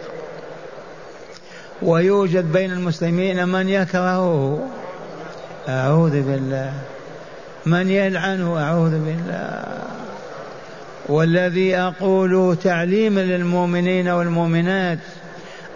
ويوجد 1.82 2.52
بين 2.52 2.72
المسلمين 2.72 3.48
من 3.48 3.70
يكرهه. 3.70 4.68
أعوذ 5.70 6.22
بالله. 6.22 6.74
من 7.66 7.90
يلعنه 7.90 8.64
أعوذ 8.64 8.92
بالله. 8.92 9.64
والذي 11.10 11.78
أقول 11.78 12.58
تعليما 12.64 13.22
للمؤمنين 13.22 14.08
والمؤمنات 14.08 15.00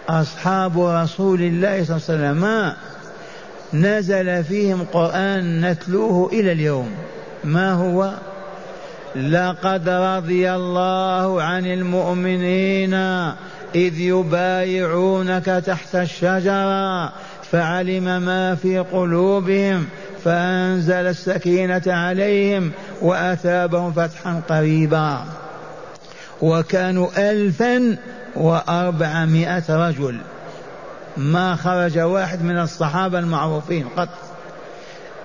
أصحاب 0.08 0.80
رسول 0.80 1.40
الله 1.40 1.84
صلى 1.84 1.96
الله 1.96 2.26
عليه 2.26 2.40
وسلم 2.40 2.72
نزل 3.74 4.44
فيهم 4.44 4.86
قرآن 4.92 5.60
نتلوه 5.60 6.30
إلى 6.32 6.52
اليوم. 6.52 6.90
ما 7.44 7.72
هو؟ 7.72 8.12
لقد 9.16 9.88
رضي 9.88 10.52
الله 10.52 11.42
عن 11.42 11.66
المؤمنين 11.66 12.94
إذ 13.74 14.00
يبايعونك 14.00 15.44
تحت 15.44 15.94
الشجرة 15.94 17.12
فعلم 17.52 18.22
ما 18.22 18.54
في 18.54 18.78
قلوبهم 18.78 19.86
فأنزل 20.24 20.94
السكينة 20.94 21.82
عليهم 21.86 22.70
وأثابهم 23.00 23.92
فتحا 23.92 24.40
قريبا. 24.48 25.24
وكانوا 26.42 27.30
ألفا 27.30 27.96
وأربعمائة 28.36 29.88
رجل. 29.88 30.18
ما 31.16 31.56
خرج 31.56 31.98
واحد 31.98 32.42
من 32.42 32.58
الصحابة 32.58 33.18
المعروفين 33.18 33.88
قط. 33.96 34.08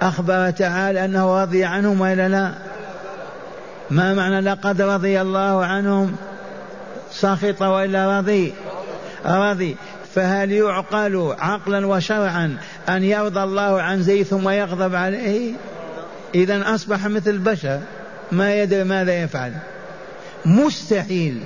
أخبر 0.02 0.50
تعالى 0.50 1.06
أنه 1.06 1.41
رضي 1.41 1.65
عنهم 1.65 2.02
وإلا 2.02 2.30
لا؟ 2.30 2.54
ما 3.91 4.13
معنى 4.13 4.39
لقد 4.39 4.82
رضي 4.82 5.21
الله 5.21 5.65
عنهم؟ 5.65 6.15
سخط 7.12 7.62
وإلا 7.62 8.19
رضي. 8.19 8.54
رضي. 9.26 9.76
فهل 10.15 10.52
يعقل 10.52 11.36
عقلا 11.39 11.88
وشرعا 11.88 12.58
أن 12.89 13.04
يرضى 13.04 13.43
الله 13.43 13.82
عن 13.82 14.04
زيد 14.04 14.26
ثم 14.26 14.50
يغضب 14.50 14.95
عليه؟ 14.95 15.54
اذا 16.36 16.76
أصبح 16.76 17.08
مثل 17.08 17.30
البشر. 17.30 17.80
ما 18.32 18.56
يدري 18.56 18.84
ماذا 18.84 19.21
يفعل. 19.23 19.54
مستحيل 20.45 21.43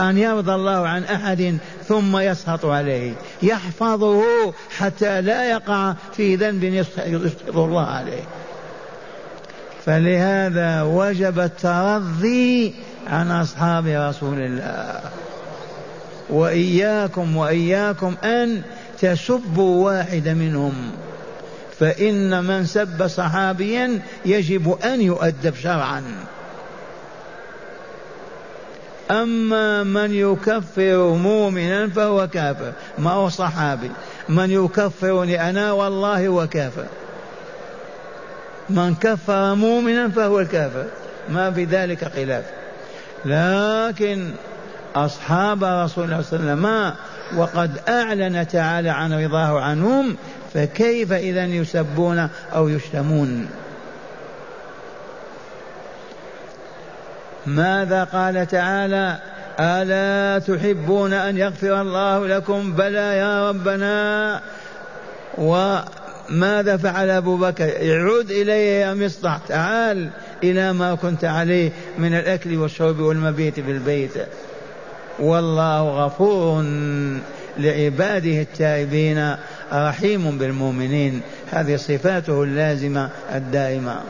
أن 0.00 0.18
يرضى 0.18 0.54
الله 0.54 0.88
عن 0.88 1.04
أحد 1.04 1.58
ثم 1.88 2.18
يسخط 2.18 2.64
عليه. 2.64 3.12
يحفظه 3.42 4.22
حتى 4.78 5.20
لا 5.20 5.50
يقع 5.50 5.94
في 6.16 6.36
ذنب 6.36 6.64
يسخط 6.64 7.56
الله 7.56 7.86
عليه. 7.86 8.22
فلهذا 9.86 10.82
وجب 10.82 11.40
الترضي 11.40 12.74
عن 13.06 13.30
أصحاب 13.30 13.86
رسول 13.86 14.38
الله. 14.38 15.00
وإياكم 16.30 17.36
وإياكم 17.36 18.14
أن 18.24 18.62
تسبوا 19.00 19.84
واحد 19.84 20.28
منهم. 20.28 20.74
فإن 21.80 22.44
من 22.44 22.66
سب 22.66 23.06
صحابيا 23.06 24.00
يجب 24.24 24.78
أن 24.84 25.00
يؤدب 25.00 25.54
شرعا. 25.54 26.02
أما 29.10 29.82
من 29.82 30.14
يكفر 30.14 31.14
مؤمنا 31.22 31.88
فهو 31.88 32.28
كافر 32.28 32.72
ما 32.98 33.10
هو 33.10 33.28
صحابي. 33.28 33.90
من 34.28 34.50
يكفرني 34.50 35.50
أنا 35.50 35.72
والله 35.72 36.26
هو 36.26 36.46
كافر. 36.46 36.86
من 38.70 38.94
كفر 38.94 39.54
مؤمنا 39.54 40.08
فهو 40.08 40.40
الكافر. 40.40 40.84
ما 41.28 41.50
في 41.50 41.64
ذلك 41.64 42.04
خلاف. 42.04 42.44
لكن 43.24 44.30
أصحاب 44.96 45.64
رسول 45.64 46.04
الله 46.04 46.22
صلى 46.22 46.40
الله 46.40 46.50
عليه 46.50 46.52
وسلم 46.52 46.94
وقد 47.40 47.80
أعلن 47.88 48.48
تعالى 48.48 48.90
عن 48.90 49.24
رضاه 49.24 49.60
عنهم 49.60 50.16
فكيف 50.54 51.12
إذا 51.12 51.44
يسبون 51.44 52.28
أو 52.54 52.68
يشتمون؟ 52.68 53.48
ماذا 57.46 58.04
قال 58.04 58.46
تعالى؟ 58.46 59.18
ألا 59.60 60.38
تحبون 60.38 61.12
أن 61.12 61.36
يغفر 61.36 61.80
الله 61.80 62.26
لكم؟ 62.26 62.72
بلى 62.72 63.16
يا 63.16 63.48
ربنا. 63.48 64.40
وماذا 66.30 66.76
فعل 66.76 67.10
أبو 67.10 67.36
بكر؟ 67.36 67.64
يعود 67.66 68.30
إليه 68.30 68.80
يا 68.80 68.94
مصطح 68.94 69.40
تعال 69.48 70.08
إلى 70.44 70.72
ما 70.72 70.94
كنت 70.94 71.24
عليه 71.24 71.70
من 71.98 72.14
الأكل 72.14 72.56
والشرب 72.56 73.00
والمبيت 73.00 73.60
في 73.60 73.70
البيت. 73.70 74.12
والله 75.18 76.06
غفور 76.06 76.62
لعباده 77.58 78.40
التائبين 78.40 79.36
رحيم 79.72 80.38
بالمؤمنين. 80.38 81.20
هذه 81.50 81.76
صفاته 81.76 82.42
اللازمة 82.42 83.10
الدائمة. 83.34 84.00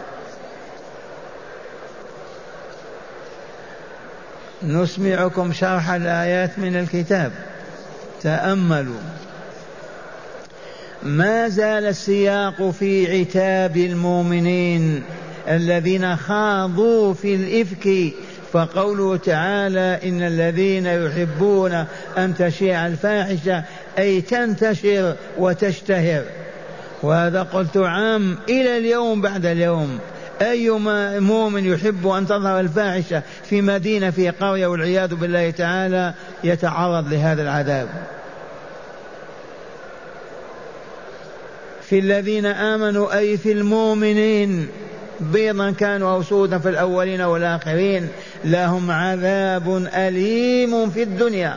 نسمعكم 4.63 5.53
شرح 5.53 5.91
الآيات 5.91 6.59
من 6.59 6.77
الكتاب. 6.77 7.33
تأملوا. 8.23 9.01
ما 11.07 11.49
زال 11.49 11.87
السياق 11.87 12.71
في 12.71 13.21
عتاب 13.21 13.77
المؤمنين 13.77 15.03
الذين 15.49 16.17
خاضوا 16.17 17.15
في 17.15 17.35
الإفك. 17.35 18.15
فقوله 18.53 19.17
تعالى 19.17 20.01
إن 20.05 20.23
الذين 20.23 20.87
يحبون 20.87 21.85
أن 22.19 22.35
تشيع 22.39 22.87
الفاحشة 22.87 23.65
أي 23.99 24.21
تنتشر 24.21 25.15
وتشتهر. 25.39 26.23
وهذا 27.03 27.43
قلت 27.43 27.77
عام 27.77 28.39
إلى 28.49 28.79
اليوم 28.79 29.21
بعد 29.21 29.47
اليوم. 29.47 29.99
أي 30.43 30.71
مؤمن 31.21 31.65
يحب 31.65 32.09
أن 32.09 32.27
تظهر 32.27 32.61
الفاحشة 32.61 33.23
في 33.45 33.63
مدينة 33.63 34.11
في 34.11 34.31
قرية 34.31 34.67
والعياذ 34.67 35.15
بالله 35.15 35.51
تعالى 35.51 36.15
يتعرض 36.45 37.13
لهذا 37.13 37.43
العذاب. 37.43 37.89
في 41.89 41.99
الذين 41.99 42.47
آمنوا 42.47 43.19
أي 43.19 43.37
في 43.37 43.53
المؤمنين. 43.53 44.69
بيضا 45.21 45.71
كانوا 45.71 46.13
أو 46.13 46.23
سودا 46.23 46.59
في 46.59 46.69
الأولين 46.69 47.21
والآخرين. 47.21 48.09
لهم 48.45 48.91
عذاب 48.91 49.89
أليم 49.95 50.91
في 50.91 51.03
الدنيا. 51.03 51.57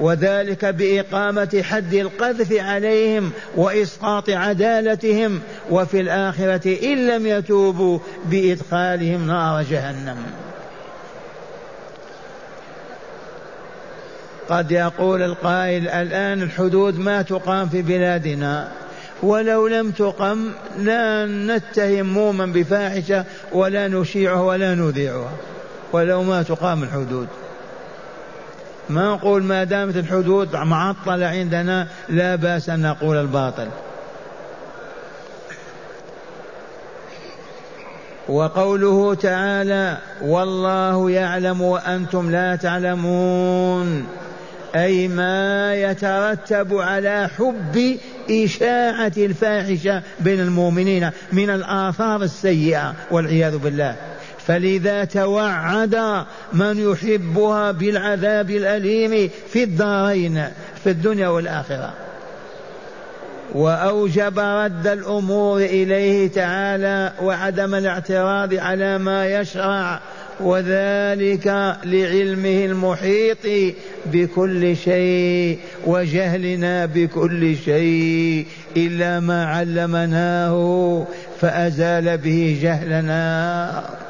وذلك 0.00 0.64
بإقامة 0.64 1.62
حد 1.62 1.94
القذف 1.94 2.52
عليهم 2.52 3.30
وإسقاط 3.56 4.30
عدالتهم. 4.30 5.40
وفي 5.70 6.00
الآخرة 6.00 6.92
إن 6.92 7.06
لم 7.06 7.26
يتوبوا 7.26 7.98
بإدخالهم 8.24 9.26
نار 9.26 9.62
جهنم. 9.62 10.16
قد 14.48 14.72
يقول 14.72 15.22
القائل 15.22 15.88
الآن 15.88 16.42
الحدود 16.42 16.98
ما 16.98 17.22
تقام 17.22 17.68
في 17.68 17.82
بلادنا. 17.82 18.72
ولو 19.22 19.66
لم 19.66 19.90
تقم 19.90 20.52
لا 20.78 21.26
نتهم 21.26 22.06
موما 22.06 22.46
بفاحشة 22.46 23.24
ولا 23.52 23.88
نشيعه 23.88 24.42
ولا 24.42 24.74
نذيعها. 24.74 25.32
ولو 25.92 26.22
ما 26.22 26.42
تقام 26.42 26.82
الحدود. 26.82 27.28
ما 28.88 29.14
نقول 29.14 29.42
ما 29.42 29.64
دامت 29.64 29.96
الحدود 29.96 30.56
معطلة 30.56 31.26
عندنا 31.26 31.88
لا 32.08 32.36
بأس 32.36 32.68
أن 32.68 32.82
نقول 32.82 33.16
الباطل. 33.16 33.68
وقوله 38.28 39.14
تعالى 39.14 39.98
والله 40.22 41.10
يعلم 41.10 41.60
وأنتم 41.60 42.30
لا 42.30 42.56
تعلمون 42.56 44.06
أي 44.76 45.08
ما 45.08 45.74
يترتب 45.74 46.74
على 46.74 47.28
حب 47.38 47.98
إشاعة 48.30 49.12
الفاحشة 49.16 50.02
بين 50.20 50.40
المؤمنين 50.40 51.10
من 51.32 51.50
الآثار 51.50 52.22
السيئة 52.22 52.94
والعياذ 53.10 53.58
بالله. 53.58 53.96
فلذا 54.46 55.04
توعد 55.04 56.24
من 56.52 56.92
يحبها 56.92 57.70
بالعذاب 57.70 58.50
الأليم 58.50 59.30
في 59.52 59.62
الدارين 59.62 60.48
في 60.84 60.90
الدنيا 60.90 61.28
والآخرة. 61.28 61.94
وأوجب 63.54 64.38
رد 64.38 64.86
الأمور 64.86 65.60
إليه 65.60 66.28
تعالى 66.28 67.12
وعدم 67.22 67.74
الاعتراض 67.74 68.54
على 68.54 68.98
ما 68.98 69.26
يشرع 69.26 70.00
وذلك 70.40 71.46
لعلمه 71.84 72.64
المحيط 72.64 73.74
بكل 74.06 74.76
شيء 74.76 75.58
وجهلنا 75.86 76.86
بكل 76.86 77.56
شيء 77.56 78.46
إلا 78.76 79.20
ما 79.20 79.46
علمناه 79.46 81.06
فأزال 81.40 82.18
به 82.18 82.58
جهلنا. 82.62 84.06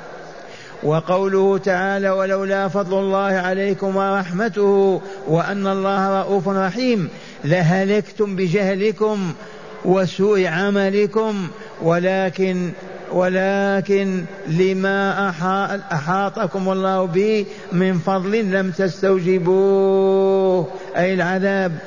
وقوله 0.83 1.59
تعالى 1.59 2.11
ولولا 2.11 2.69
فضل 2.69 2.99
الله 2.99 3.19
عليكم 3.19 3.97
ورحمته 3.97 5.01
وأن 5.27 5.67
الله 5.67 6.21
رؤوف 6.21 6.49
رحيم 6.49 7.09
لهلكتم 7.45 8.37
بجهلكم 8.37 9.33
وسوء 9.85 10.47
عملكم 10.47 11.49
ولكن 11.83 12.71
ولكن 13.13 14.25
لما 14.49 15.29
أحاطكم 15.93 16.73
الله 16.73 17.07
به 17.07 17.47
من 17.73 17.99
فضل 17.99 18.51
لم 18.51 18.71
تستوجبوه 18.71 20.67
أي 20.97 21.15
العذاب. 21.15 21.79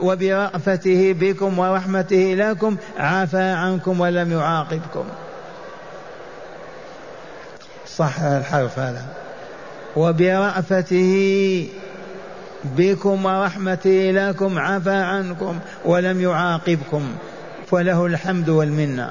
وبرأفته 0.00 1.12
بكم 1.20 1.58
ورحمته 1.58 2.34
لكم 2.34 2.76
عفى 2.98 3.42
عنكم 3.42 4.00
ولم 4.00 4.32
يعاقبكم. 4.32 5.04
صح 7.86 8.20
الحرف 8.20 8.78
هذا 8.78 9.04
وبرأفته 9.96 11.68
بكم 12.64 13.24
ورحمته 13.24 14.10
لكم 14.10 14.58
عفى 14.58 14.90
عنكم 14.90 15.58
ولم 15.84 16.20
يعاقبكم. 16.20 17.14
فله 17.76 18.06
الحمد 18.06 18.48
والمنة. 18.48 19.10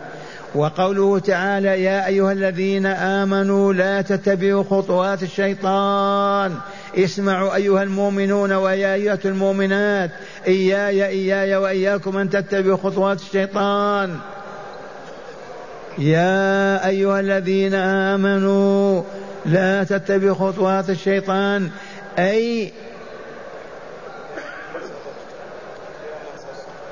وقوله 0.55 1.19
تعالى 1.19 1.83
يا 1.83 2.07
أيها 2.07 2.31
الذين 2.31 2.85
آمنوا 2.85 3.73
لا 3.73 4.01
تتبعوا 4.01 4.63
خطوات 4.63 5.23
الشيطان. 5.23 6.55
اسمعوا 6.97 7.55
أيها 7.55 7.83
المؤمنون 7.83 8.51
ويا 8.51 8.93
أيها 8.93 9.19
المؤمنات. 9.25 10.11
إياي 10.47 11.05
إياي 11.05 11.55
وإياكم 11.55 12.17
أن 12.17 12.29
تتبعوا 12.29 12.77
خطوات 12.77 13.21
الشيطان. 13.21 14.15
يا 15.97 16.87
أيها 16.87 17.19
الذين 17.19 17.73
آمنوا 17.73 19.03
لا 19.45 19.83
تتبعوا 19.83 20.35
خطوات 20.35 20.89
الشيطان. 20.89 21.69
أي 22.19 22.71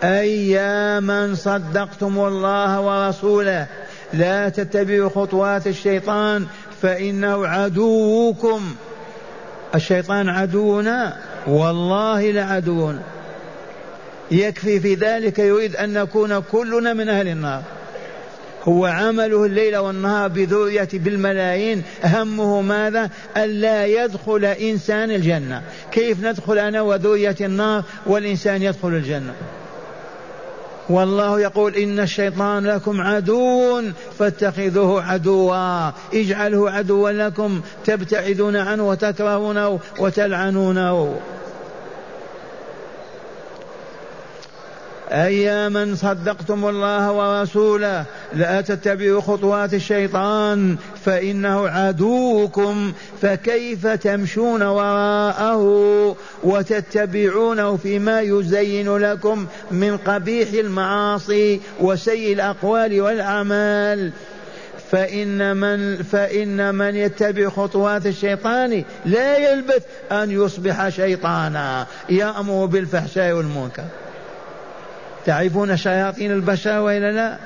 أي 0.03 0.59
من 1.01 1.35
صدقتم 1.35 2.19
الله 2.19 2.81
ورسوله. 2.81 3.67
لا 4.13 4.49
تتبعوا 4.49 5.09
خطوات 5.09 5.67
الشيطان 5.67 6.45
فإنه 6.81 7.47
عدوكم. 7.47 8.75
الشيطان 9.75 10.29
عدونا 10.29 11.17
والله 11.47 12.31
لعدونا. 12.31 13.01
يكفي 14.31 14.79
في 14.79 14.95
ذلك 14.95 15.39
يريد 15.39 15.75
أن 15.75 15.93
نكون 15.93 16.39
كلنا 16.39 16.93
من 16.93 17.09
أهل 17.09 17.27
النار. 17.27 17.61
هو 18.63 18.85
عمله 18.85 19.45
الليل 19.45 19.77
والنهار 19.77 20.29
بذرية 20.29 20.89
بالملايين. 20.93 21.83
همه 22.05 22.61
ماذا؟ 22.61 23.09
ألا 23.37 23.85
يدخل 23.85 24.45
إنسان 24.45 25.11
الجنة. 25.11 25.61
كيف 25.91 26.25
ندخل 26.25 26.57
أنا 26.59 26.81
وذرية 26.81 27.35
النار 27.41 27.83
والإنسان 28.05 28.61
يدخل 28.61 28.87
الجنة؟ 28.87 29.33
والله 30.89 31.39
يقول 31.39 31.75
إن 31.75 31.99
الشيطان 31.99 32.65
لكم 32.65 33.01
عدو 33.01 33.81
فاتخذوه 34.19 35.03
عدوا 35.03 35.91
اجعله 36.13 36.71
عدوا 36.71 37.11
لكم 37.11 37.61
تبتعدون 37.85 38.55
عنه 38.55 38.87
وتكرهونه 38.87 39.79
وتلعنونه. 39.99 41.15
أياما 45.13 45.95
صدقتم 45.95 46.65
الله 46.65 47.11
ورسوله 47.11 48.05
لا 48.33 48.61
تتبعوا 48.61 49.21
خطوات 49.21 49.73
الشيطان 49.73 50.77
فإنه 51.05 51.69
عدوكم 51.69 52.93
فكيف 53.21 53.87
تمشون 53.87 54.63
وراءه؟ 54.63 55.63
وتتبعونه 56.43 57.77
فيما 57.77 58.21
يزين 58.21 58.97
لكم 58.97 59.45
من 59.71 59.97
قبيح 59.97 60.49
المعاصي 60.53 61.61
وسيء 61.79 62.33
الأقوال 62.33 63.01
والأعمال. 63.01 64.11
فإن 64.91 65.57
من 65.57 66.03
فإن 66.03 66.75
من 66.75 66.95
يتبع 66.95 67.49
خطوات 67.49 68.05
الشيطان 68.05 68.83
لا 69.05 69.37
يلبث 69.37 69.83
أن 70.11 70.31
يصبح 70.31 70.89
شيطانا 70.89 71.87
يأمر 72.09 72.65
بالفحشاء 72.65 73.33
والمنكر. 73.33 73.83
تعرفون 75.25 75.77
شياطين 75.77 76.31
البشر 76.31 76.79
وإلا 76.79 77.11
لا؟ 77.11 77.37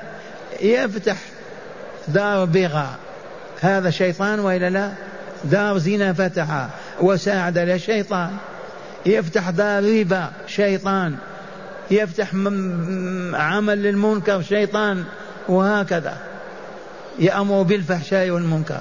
يفتح 0.60 1.16
دار 2.08 2.44
بغى. 2.44 2.88
هذا 3.60 3.90
شيطان 3.90 4.40
وإلا 4.40 4.70
لا؟ 4.70 4.92
دار 5.44 5.78
زنا 5.78 6.12
فتحها 6.12 6.70
وساعد 7.00 7.58
له 7.58 7.76
شيطان 7.76 8.30
يفتح 9.06 9.50
دار 9.50 10.00
ربا 10.00 10.30
شيطان. 10.46 11.16
يفتح 11.90 12.34
عمل 13.34 13.82
للمنكر 13.82 14.42
شيطان. 14.42 15.04
وهكذا. 15.48 16.16
يأمر 17.18 17.62
بالفحشاء 17.62 18.30
والمنكر. 18.30 18.80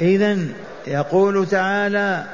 إذا 0.00 0.38
يقول 0.86 1.46
تعالى 1.46 2.24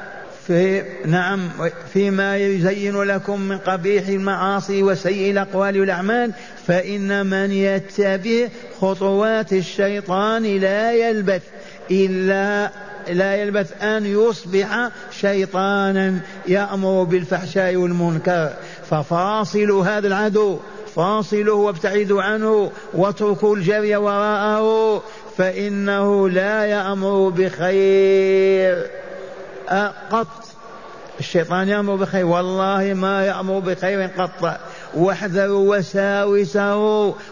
في 0.51 0.83
نعم 1.05 1.49
فيما 1.93 2.37
يزين 2.37 3.01
لكم 3.01 3.41
من 3.41 3.57
قبيح 3.57 4.07
المعاصي 4.07 4.83
وسيء 4.83 5.31
الأقوال 5.31 5.79
والأعمال 5.79 6.31
فإن 6.67 7.25
من 7.25 7.51
يتبع 7.51 8.47
خطوات 8.81 9.53
الشيطان 9.53 10.43
لا 10.43 10.91
يلبث 10.93 11.41
إلا 11.91 12.71
لا 13.09 13.35
يلبث 13.35 13.83
أن 13.83 14.05
يصبح 14.05 14.89
شيطانا 15.11 16.19
يأمر 16.47 17.03
بالفحشاء 17.03 17.75
والمنكر. 17.75 18.53
ففاصلوا 18.89 19.85
هذا 19.85 20.07
العدو 20.07 20.59
فاصلوه 20.95 21.55
وابتعدوا 21.55 22.23
عنه 22.23 22.71
واتركوا 22.93 23.55
الجري 23.55 23.95
وراءه 23.95 25.03
فإنه 25.37 26.29
لا 26.29 26.65
يأمر 26.65 27.29
بخير. 27.29 28.87
قط. 30.11 30.40
الشيطان 31.21 31.69
يأمر 31.69 31.95
بخير. 31.95 32.25
والله 32.25 32.93
ما 32.93 33.25
يأمر 33.25 33.59
بخير 33.59 34.09
قط. 34.17 34.59
واحذروا 34.93 35.77
وساوسه 35.77 36.75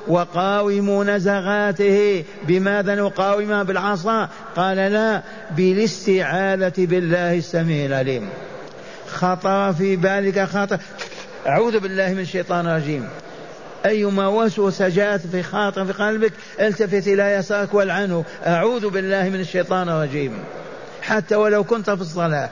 وقاوموا 0.08 1.04
نزغاته. 1.04 2.24
بماذا 2.48 2.96
نقاومها 2.96 3.64
بالعصا؟ 3.64 4.30
قال 4.56 4.78
لا 4.78 5.22
بالاستعاذة 5.52 6.74
بالله 6.78 7.38
السميع 7.38 7.86
العليم. 7.86 8.30
خطر 9.08 9.74
في 9.74 9.96
بالك 9.96 10.44
خطر 10.44 10.78
أعوذ 11.48 11.80
بالله 11.80 12.14
من 12.14 12.20
الشيطان 12.20 12.68
الرجيم. 12.68 13.10
أيما 13.86 14.28
وسوسة 14.28 14.90
جاءت 14.90 15.28
في 15.28 15.44
خاطر 15.44 15.86
في 15.86 15.94
قلبك 15.94 16.34
التفت 16.62 17.08
إلى 17.08 17.34
يسارك 17.34 17.74
والعنه. 17.74 18.26
أعوذ 18.46 18.90
بالله 18.90 19.30
من 19.30 19.40
الشيطان 19.40 19.90
الرجيم. 19.90 20.34
حتى 21.02 21.36
ولو 21.36 21.64
كنت 21.64 21.90
في 21.90 22.02
الصلاة. 22.02 22.50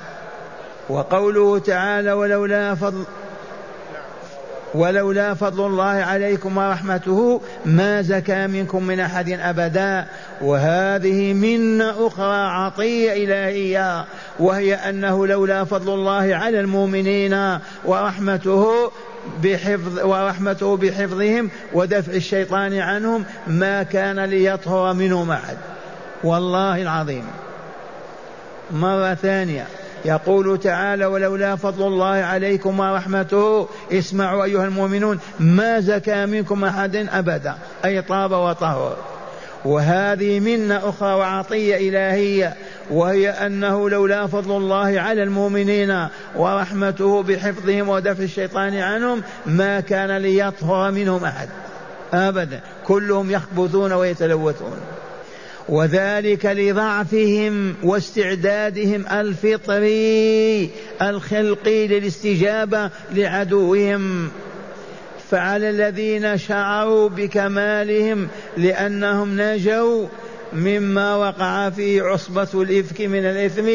وقوله 0.89 1.59
تعالى 1.59 2.11
ولولا 2.11 2.75
فضل 2.75 3.03
ولولا 4.73 5.33
فضل 5.33 5.65
الله 5.65 5.83
عليكم 5.83 6.57
ورحمته 6.57 7.41
ما 7.65 8.01
زكى 8.01 8.47
منكم 8.47 8.83
من 8.83 8.99
أحد 8.99 9.29
أبدا 9.29 10.05
وهذه 10.41 11.33
منة 11.33 12.07
أخرى 12.07 12.35
عطية 12.35 13.13
إلهية 13.13 14.05
وهي 14.39 14.75
أنه 14.75 15.27
لولا 15.27 15.63
فضل 15.63 15.93
الله 15.93 16.35
على 16.35 16.59
المؤمنين 16.59 17.59
ورحمته 17.85 18.91
بحفظ 19.43 19.99
ورحمته 20.05 20.77
بحفظهم 20.77 21.49
ودفع 21.73 22.13
الشيطان 22.13 22.79
عنهم 22.79 23.25
ما 23.47 23.83
كان 23.83 24.19
ليطهر 24.19 24.93
منهم 24.93 25.31
أحد. 25.31 25.57
والله 26.23 26.81
العظيم. 26.81 27.25
مرة 28.71 29.13
ثانية. 29.13 29.67
يقول 30.07 30.59
تعالى 30.59 31.05
ولولا 31.05 31.55
فضل 31.55 31.87
الله 31.87 32.05
عليكم 32.05 32.79
ورحمته 32.79 33.67
اسمعوا 33.91 34.43
أيها 34.43 34.65
المؤمنون 34.65 35.19
ما 35.39 35.79
زكى 35.79 36.25
منكم 36.25 36.65
أحد 36.65 36.95
أبدا 36.95 37.55
أي 37.85 38.01
طاب 38.01 38.31
وطهر. 38.31 38.97
وهذه 39.65 40.39
منة 40.39 40.89
أخرى 40.89 41.13
وعطية 41.13 41.89
إلهية 41.89 42.53
وهي 42.91 43.29
أنه 43.29 43.89
لولا 43.89 44.27
فضل 44.27 44.57
الله 44.57 44.99
على 44.99 45.23
المؤمنين 45.23 46.07
ورحمته 46.35 47.23
بحفظهم 47.23 47.89
ودفع 47.89 48.23
الشيطان 48.23 48.77
عنهم 48.77 49.23
ما 49.45 49.79
كان 49.79 50.17
ليطهر 50.17 50.91
منهم 50.91 51.25
أحد 51.25 51.49
أبدا. 52.13 52.61
كلهم 52.85 53.31
يخبثون 53.31 53.93
ويتلوثون. 53.93 54.77
وذلك 55.69 56.45
لضعفهم 56.45 57.75
واستعدادهم 57.83 59.05
الفطري 59.07 60.69
الخلقي 61.01 61.87
للاستجابة 61.87 62.89
لعدوهم. 63.13 64.29
فعلى 65.31 65.69
الذين 65.69 66.37
شعروا 66.37 67.09
بكمالهم 67.09 68.27
لأنهم 68.57 69.41
نجوا 69.41 70.07
مما 70.53 71.15
وقع 71.15 71.69
فيه 71.69 72.03
عصبة 72.03 72.47
الإفك 72.61 73.01
من 73.01 73.25
الإثم 73.25 73.69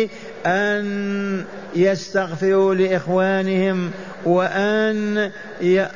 أن 0.46 1.44
يستغفروا 1.76 2.74
لإخوانهم 2.74 3.90
وأن 4.24 5.30
ي... 5.62 5.86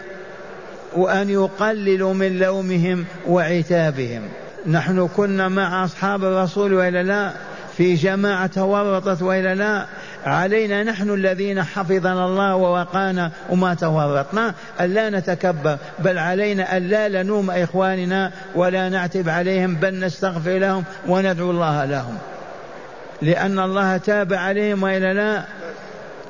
وأن 0.96 1.30
يقللوا 1.30 2.14
من 2.14 2.38
لومهم 2.38 3.04
وعتابهم. 3.26 4.22
نحن 4.66 5.08
كنا 5.16 5.48
مع 5.48 5.84
أصحاب 5.84 6.24
الرسول 6.24 6.74
وإلا 6.74 7.02
لا 7.02 7.32
في 7.76 7.94
جماعة 7.94 8.46
تورطت 8.46 9.22
وإلا 9.22 9.54
لا. 9.54 9.86
علينا 10.26 10.82
نحن 10.82 11.10
الذين 11.10 11.62
حفظنا 11.62 12.26
الله 12.26 12.56
ووقانا 12.56 13.30
وما 13.50 13.74
تورطنا 13.74 14.54
ألا 14.80 15.10
نتكبر 15.10 15.76
بل 15.98 16.18
علينا 16.18 16.76
ألا 16.76 17.08
لنوم 17.08 17.50
إخواننا 17.50 18.32
ولا 18.54 18.88
نعتب 18.88 19.28
عليهم 19.28 19.74
بل 19.74 20.00
نستغفر 20.00 20.58
لهم 20.58 20.84
وندعو 21.06 21.50
الله 21.50 21.84
لهم. 21.84 22.18
لأن 23.22 23.58
الله 23.58 23.96
تاب 23.96 24.32
عليهم 24.32 24.82
وإلا 24.82 25.14
لا 25.14 25.42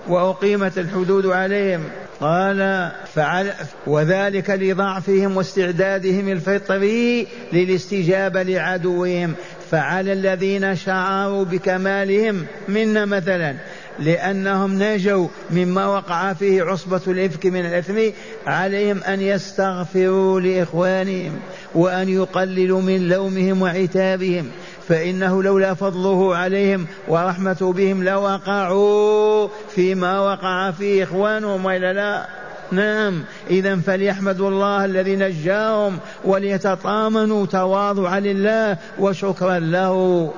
وأقيمت 0.09 0.79
الحدود 0.79 1.27
عليهم. 1.27 1.85
قال 2.21 2.91
فعل 3.15 3.53
وذلك 3.87 4.51
لضعفهم 4.51 5.37
واستعدادهم 5.37 6.29
الفطري 6.29 7.27
للاستجابة 7.53 8.43
لعدوهم. 8.43 9.35
فعلى 9.71 10.13
الذين 10.13 10.77
شعروا 10.77 11.45
بكمالهم 11.45 12.47
منا 12.69 13.05
مثلا 13.05 13.57
لأنهم 13.99 14.83
نجوا 14.83 15.29
مما 15.51 15.87
وقع 15.87 16.33
فيه 16.33 16.63
عصبة 16.63 17.01
الإفك 17.07 17.47
من 17.47 17.67
الإثم 17.67 17.99
عليهم 18.47 19.03
أن 19.03 19.21
يستغفروا 19.21 20.41
لإخوانهم 20.41 21.33
وأن 21.75 22.09
يقللوا 22.09 22.81
من 22.81 23.09
لومهم 23.09 23.63
وعتابهم. 23.63 24.51
فإنه 24.89 25.43
لولا 25.43 25.75
فضله 25.75 26.37
عليهم 26.37 26.87
ورحمته 27.09 27.73
بهم 27.73 28.05
لوقعوا 28.05 29.49
فيما 29.75 30.21
وقع 30.21 30.71
فيه 30.71 31.05
إخوانهم 31.05 31.65
وإلا 31.65 31.93
لا. 31.93 32.27
نعم 32.73 33.25
إذا 33.51 33.77
فليحمدوا 33.77 34.51
الله 34.51 34.85
الذي 34.85 35.17
نجاهم 35.17 35.99
وليتطامنوا 36.25 37.47
تواضعا 37.47 38.21
لله 38.21 38.77
وشكرا 38.99 39.59
له. 39.59 40.31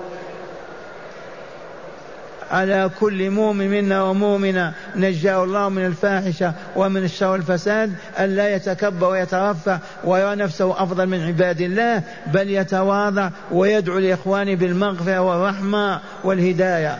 على 2.51 2.91
كل 3.01 3.31
مؤمن 3.31 3.71
منا 3.71 4.03
ومؤمنة 4.03 4.73
نجاه 4.97 5.45
الله 5.45 5.69
من 5.69 5.87
الفاحشة 5.87 6.53
ومن 6.77 7.05
الشر 7.05 7.27
والفساد 7.27 7.93
أن 8.19 8.37
لا 8.37 8.55
يتكبر 8.55 9.11
ويترفع 9.11 9.79
ويرى 10.05 10.35
نفسه 10.35 10.83
أفضل 10.83 11.07
من 11.07 11.27
عباد 11.27 11.61
الله 11.61 12.03
بل 12.27 12.51
يتواضع 12.51 13.31
ويدعو 13.51 13.99
لإخوانه 13.99 14.55
بالمغفرة 14.55 15.21
والرحمة 15.21 16.01
والهداية. 16.25 16.99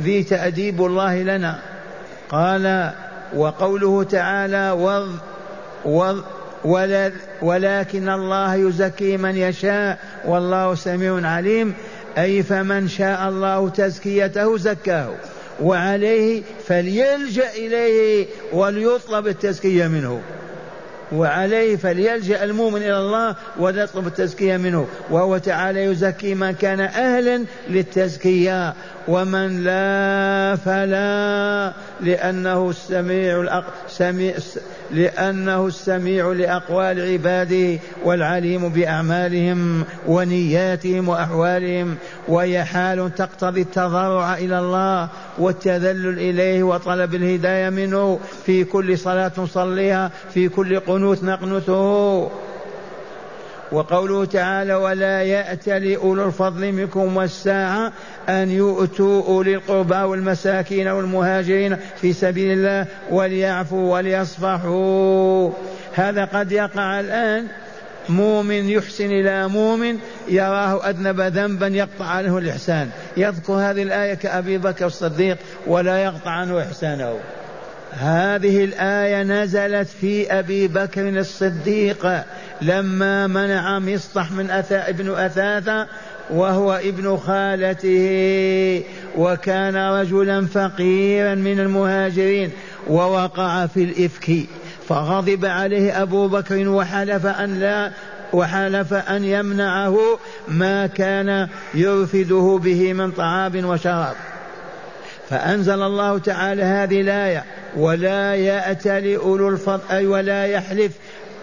ذي 0.00 0.22
تأديب 0.22 0.84
الله 0.84 1.22
لنا. 1.22 1.58
قال 2.28 2.92
وقوله 3.34 4.02
تعالى 4.04 4.70
وض 4.70 5.18
وض 5.84 6.24
ولكن 7.42 8.08
الله 8.08 8.54
يزكي 8.54 9.16
من 9.16 9.36
يشاء 9.36 9.98
والله 10.24 10.74
سميع 10.74 11.26
عليم. 11.28 11.74
أي 12.18 12.42
فمن 12.42 12.88
شاء 12.88 13.28
الله 13.28 13.68
تزكيته 13.68 14.56
زكاه 14.56 15.14
وعليه 15.62 16.42
فليلجأ 16.66 17.50
إليه 17.50 18.26
وليطلب 18.52 19.26
التزكية 19.26 19.86
منه. 19.86 20.22
وعليه 21.12 21.76
فليلجأ 21.76 22.44
المؤمن 22.44 22.82
إلى 22.82 22.98
الله 22.98 23.34
وليطلب 23.58 24.06
التزكية 24.06 24.56
منه 24.56 24.86
وهو 25.10 25.38
تعالى 25.38 25.84
يزكي 25.84 26.34
من 26.34 26.50
كان 26.50 26.80
أهلا 26.80 27.44
للتزكية. 27.70 28.74
ومن 29.08 29.64
لا 29.64 30.56
فلا 30.56 31.72
لأنه 32.00 32.70
السميع 32.70 33.40
الأق... 33.40 33.64
سميع... 33.88 34.34
لأنه 34.90 35.66
السميع 35.66 36.32
لأقوال 36.32 37.12
عباده 37.12 37.78
والعليم 38.04 38.68
بأعمالهم 38.68 39.84
ونياتهم 40.06 41.08
وأحوالهم 41.08 41.96
وهي 42.28 42.64
حال 42.64 43.14
تقتضي 43.14 43.60
التضرع 43.60 44.34
إلى 44.34 44.58
الله 44.58 45.08
والتذلل 45.38 46.18
إليه 46.18 46.62
وطلب 46.62 47.14
الهداية 47.14 47.70
منه. 47.70 48.20
في 48.46 48.64
كل 48.64 48.98
صلاة 48.98 49.32
نصليها 49.38 50.10
في 50.34 50.48
كل 50.48 50.80
قنوت 50.80 51.01
نقنته 51.22 52.30
وقوله 53.72 54.24
تعالى 54.24 54.74
ولا 54.74 55.22
يأتل 55.22 55.94
أولو 55.94 56.26
الفضل 56.26 56.72
منكم 56.72 57.16
والساعة 57.16 57.92
أن 58.28 58.50
يؤتوا 58.50 59.22
أولي 59.26 59.54
القربى 59.54 59.94
والمساكين 59.94 60.88
والمهاجرين 60.88 61.76
في 62.00 62.12
سبيل 62.12 62.52
الله 62.52 62.86
وليعفوا 63.10 63.92
وليصفحوا. 63.92 65.50
هذا 65.94 66.24
قد 66.24 66.52
يقع 66.52 67.00
الآن. 67.00 67.46
مؤمن 68.08 68.68
يحسن 68.68 69.06
إلى 69.06 69.48
مؤمن 69.48 69.98
يراه 70.28 70.90
أذنب 70.90 71.20
ذنبا 71.20 71.66
يقطع 71.66 72.04
عنه 72.04 72.38
الإحسان. 72.38 72.90
يذكر 73.16 73.52
هذه 73.52 73.82
الآية 73.82 74.14
كأبي 74.14 74.58
بكر 74.58 74.86
الصديق 74.86 75.38
ولا 75.66 76.04
يقطع 76.04 76.30
عنه 76.30 76.62
إحسانه. 76.62 77.14
هذه 77.92 78.64
الآية 78.64 79.22
نزلت 79.22 79.88
في 79.88 80.32
أبي 80.38 80.68
بكر 80.68 81.08
الصديق 81.08 82.24
لما 82.62 83.26
منع 83.26 83.78
مصطح 83.78 84.32
من 84.32 84.50
أثا 84.50 84.88
ابن 84.88 85.10
أثاثة 85.10 85.86
وهو 86.30 86.72
ابن 86.72 87.16
خالته 87.16 88.82
وكان 89.16 89.76
رجلا 89.76 90.46
فقيرا 90.46 91.34
من 91.34 91.60
المهاجرين 91.60 92.50
ووقع 92.86 93.66
في 93.66 93.84
الإفك. 93.84 94.30
فغضب 94.88 95.44
عليه 95.44 96.02
أبو 96.02 96.28
بكر 96.28 96.68
وحلف 96.68 97.26
أن 97.26 97.60
لا 97.60 97.90
وحلف 98.32 98.94
أن 98.94 99.24
يمنعه 99.24 99.98
ما 100.48 100.86
كان 100.86 101.48
يرفده 101.74 102.60
به 102.62 102.92
من 102.92 103.10
طعام 103.10 103.64
وشراب. 103.64 104.14
فأنزل 105.32 105.82
الله 105.82 106.18
تعالى 106.18 106.62
هذه 106.62 107.00
الآية 107.00 107.44
ولا 107.76 108.34
يأتل 108.34 109.14
أولو 109.14 109.48
الفضل 109.48 109.80
أي 109.90 110.06
ولا 110.06 110.46
يحلف 110.46 110.92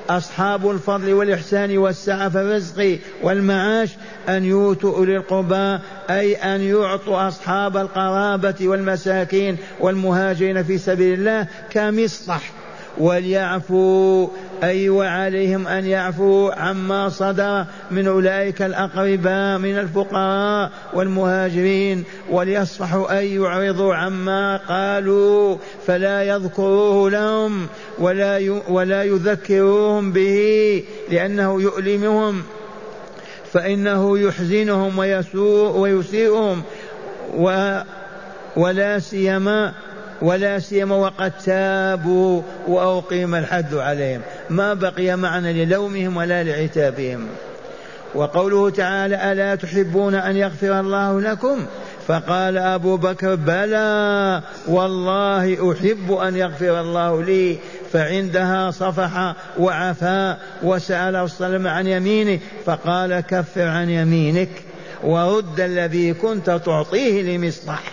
أصحاب 0.10 0.72
الفضل 0.72 1.14
والإحسان 1.14 1.78
والسعة 1.78 2.30
في 2.30 2.38
الرزق 2.42 3.00
والمعاش 3.24 3.90
أن 4.30 4.44
يؤتوا 4.44 4.98
أولي 4.98 5.18
القربى 5.18 5.80
أي 6.10 6.36
أن 6.36 6.62
يعطوا 6.62 7.28
أصحاب 7.28 7.78
القرابة 7.78 8.56
والمساكين 8.62 9.58
والمهاجرين 9.80 10.64
في 10.64 10.78
سبيل 10.78 11.20
الله 11.20 11.48
كمصطح 11.70 12.52
وليعفوا 12.98 14.28
أي 14.64 14.90
وعليهم 14.90 15.68
أن 15.68 15.86
يعفوا 15.86 16.54
عما 16.54 17.10
صدر 17.10 17.66
من 17.92 18.08
أولئك 18.08 18.62
الأقرباء 18.62 19.58
من 19.58 19.80
الفقراء 19.80 20.72
والمهاجرين 20.94 22.04
وليصفحوا 22.30 23.20
أي 23.20 23.36
يعرضوا 23.36 23.96
عما 23.96 24.58
قالوا 24.58 25.58
فلا 25.88 26.24
يذكروه 26.24 27.10
لهم 27.10 27.68
ولا 28.00 28.62
ولا 28.70 29.04
يذكروهم 29.04 30.12
به 30.12 30.84
لأنه 31.12 31.62
يؤلمهم 31.62 32.44
فإنه 33.54 34.20
يحزنهم 34.20 35.00
ويسوء 35.00 35.78
ويسيئهم 35.78 36.62
و 37.38 37.80
ولا 38.56 39.00
سيما 39.00 39.74
ولا 40.22 40.60
سيما 40.60 40.96
وقد 40.96 41.32
تابوا 41.46 42.42
وأقيم 42.68 43.36
الحد 43.36 43.74
عليهم. 43.74 44.22
ما 44.50 44.74
بقي 44.74 45.16
معنى 45.16 45.66
للومهم 45.66 46.18
ولا 46.18 46.44
لعتابهم. 46.44 47.28
وقوله 48.16 48.70
تعالى 48.70 49.32
ألا 49.32 49.56
تحبون 49.56 50.16
أن 50.16 50.36
يغفر 50.36 50.80
الله 50.80 51.22
لكم؟ 51.22 51.66
فقال 52.08 52.58
أبو 52.58 52.98
بكر 52.98 53.36
بلى. 53.36 54.42
والله 54.68 55.72
أحب 55.72 56.12
أن 56.12 56.36
يغفر 56.36 56.82
الله 56.82 57.24
لي. 57.24 57.58
فعندها 57.94 58.72
صفح 58.72 59.36
وعفا 59.60 60.38
وسأل 60.64 61.18
وسلم 61.18 61.68
عن 61.68 61.88
يمينه. 61.88 62.40
فقال 62.66 63.20
كفر 63.20 63.68
عن 63.68 63.90
يمينك. 63.90 64.50
ورد 65.04 65.60
الذي 65.60 66.14
كنت 66.14 66.50
تعطيه 66.50 67.38
لمصلح. 67.38 67.84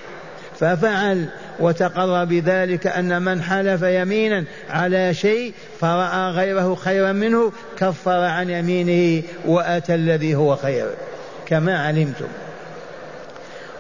ففعل. 0.61 1.29
وتقر 1.61 2.25
بذلك 2.25 2.87
أن 2.87 3.23
من 3.23 3.43
حلف 3.43 3.83
يمينا 3.83 4.45
على 4.71 5.15
شيء 5.15 5.53
فرأى 5.81 6.31
غيره 6.31 6.75
خيرا 6.75 7.13
منه 7.13 7.53
كفر 7.79 8.21
عن 8.25 8.51
يمينه 8.51 9.23
وأتى 9.47 9.95
الذي 9.95 10.35
هو 10.35 10.57
خير. 10.57 10.87
كما 11.47 11.87
علمتم. 11.87 12.27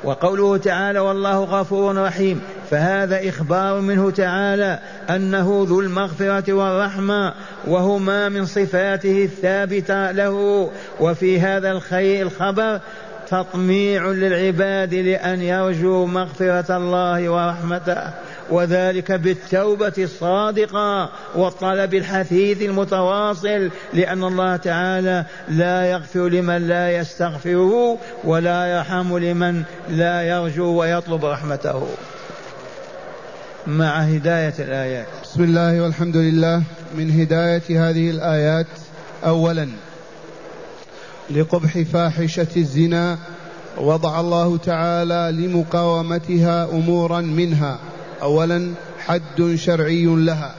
وقوله 0.05 0.57
تعالى 0.57 0.99
والله 0.99 1.45
غفور 1.45 1.97
رحيم 1.97 2.41
فهذا 2.71 3.29
إخبار 3.29 3.81
منه 3.81 4.11
تعالى 4.11 4.79
أنه 5.11 5.67
ذو 5.69 5.81
المغفرة 5.81 6.53
والرحمة 6.53 7.35
وهما 7.67 8.29
من 8.29 8.47
صفاته 8.47 9.25
الثابتة 9.25 10.11
له. 10.13 10.71
وفي 11.01 11.41
هذا 11.41 11.71
الخير 11.71 12.27
الخبر 12.27 12.81
تطميع 13.29 14.07
للعباد 14.07 14.95
لأن 14.95 15.43
يرجوا 15.43 16.07
مغفرة 16.07 16.77
الله 16.77 17.29
ورحمته 17.29 18.11
وذلك 18.51 19.13
بالتوبة 19.13 19.93
الصادقة 19.99 21.11
والطلب 21.35 21.95
الحثيث 21.95 22.63
المتواصل 22.63 23.71
لأن 23.95 24.25
الله 24.25 24.57
تعالى 24.57 25.25
لا 25.49 25.91
يغفر 25.91 26.29
لمن 26.29 26.69
لا 26.69 26.97
يستغفره 26.97 27.99
ولا 28.25 28.67
يرحم 28.67 29.19
لمن 29.19 29.63
لا 29.89 30.23
يرجو 30.23 30.81
ويطلب 30.81 31.25
رحمته. 31.25 31.87
مع 33.67 33.99
هداية 33.99 34.55
الآيات. 34.59 35.07
بسم 35.23 35.43
الله 35.43 35.83
والحمد 35.83 36.17
لله. 36.17 36.63
من 36.95 37.21
هداية 37.21 37.91
هذه 37.91 38.11
الآيات 38.11 38.67
أولا 39.25 39.69
لقبح 41.31 41.79
فاحشة 41.93 42.47
الزنا 42.57 43.19
وضع 43.79 44.21
الله 44.21 44.57
تعالى 44.57 45.47
لمقاومتها 45.47 46.65
أمورا 46.65 47.21
منها. 47.21 47.79
اولا 48.23 48.73
حد 48.99 49.55
شرعي 49.55 50.05
لها. 50.05 50.55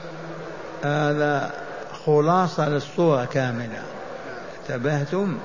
هذا 0.84 1.50
خلاصة 2.06 2.68
للصورة 2.68 3.24
كاملة. 3.24 3.82
انتبهتم؟ 4.62 5.36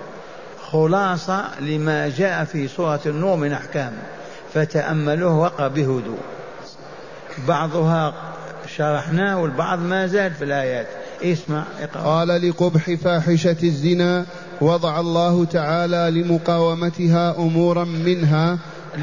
خلاصة 0.71 1.59
لما 1.59 2.09
جاء 2.09 2.43
في 2.43 2.67
سورة 2.67 3.01
النور 3.05 3.37
من 3.37 3.51
أحكام. 3.51 3.93
فتأملوه 4.53 5.39
وقع 5.39 5.67
بهدوء. 5.67 6.19
بعضها 7.47 8.13
شرحناه 8.75 9.41
والبعض 9.41 9.79
ما 9.79 10.07
زال 10.07 10.33
في 10.33 10.43
الآيات. 10.43 10.87
اسمع 11.23 11.63
اقرأ. 11.81 12.01
قال 12.01 12.49
لقبح 12.49 12.93
فاحشة 13.03 13.57
الزنا 13.63 14.25
وضع 14.61 14.99
الله 14.99 15.45
تعالى 15.45 16.21
لمقاومتها 16.21 17.35
أمورا 17.37 17.83
منها 17.83 18.57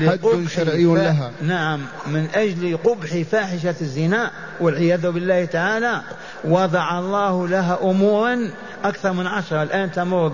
حد 0.08 0.46
شرعي 0.48 0.84
لها. 0.84 1.30
نعم 1.42 1.80
من 2.06 2.28
أجل 2.34 2.76
قبح 2.76 3.22
فاحشة 3.30 3.74
الزنا 3.80 4.30
والعياذ 4.60 5.10
بالله 5.10 5.44
تعالى 5.44 6.00
وضع 6.44 6.98
الله 6.98 7.48
لها 7.48 7.78
أمورا 7.82 8.50
أكثر 8.84 9.12
من 9.12 9.26
عشرة. 9.26 9.62
الآن 9.62 9.92
تمر 9.92 10.28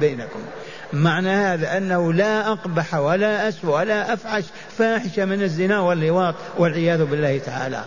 بينكم. 0.00 0.40
معنى 0.92 1.30
هذا 1.30 1.76
أنه 1.76 2.12
لا 2.12 2.52
أقبح 2.52 2.94
ولا 2.94 3.48
اسوء 3.48 3.76
ولا 3.76 4.12
افحش 4.12 4.44
فاحشة 4.78 5.24
من 5.24 5.42
الزنا 5.42 5.80
واللواط 5.80 6.34
والعياذ 6.58 7.04
بالله 7.04 7.38
تعالى. 7.38 7.84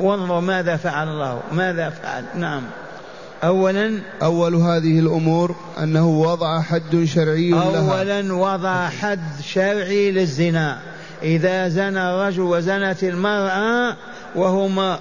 وانظر 0.00 0.40
ماذا 0.40 0.76
فعل 0.76 1.08
الله. 1.08 1.40
ماذا 1.52 1.90
فعل؟ 1.90 2.24
نعم. 2.34 2.62
أولا 3.44 3.98
أول 4.22 4.54
هذه 4.54 4.98
الأمور 4.98 5.56
أنه 5.82 6.08
وضع 6.08 6.60
حد 6.60 7.04
شرعي 7.04 7.50
لها. 7.50 7.98
أولا 8.00 8.34
وضع 8.34 8.88
حد 8.88 9.40
شرعي 9.42 10.10
للزنا. 10.10 10.78
إذا 11.22 11.68
زنى 11.68 12.10
الرجل 12.10 12.40
وزنت 12.40 13.04
المرأة 13.04 13.96
وهما 14.34 14.98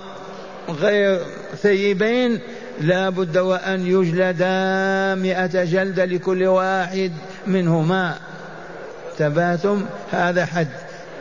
غير 0.70 1.20
ثيبين 1.62 2.40
لا 2.82 3.10
بد 3.10 3.38
وأن 3.38 3.88
يجلدا 3.88 5.16
مئة 5.16 5.64
جلدة 5.64 6.06
لكل 6.06 6.44
واحد 6.44 7.12
منهما. 7.48 8.16
تباتم 9.18 9.86
هذا 10.12 10.46
حد. 10.46 10.68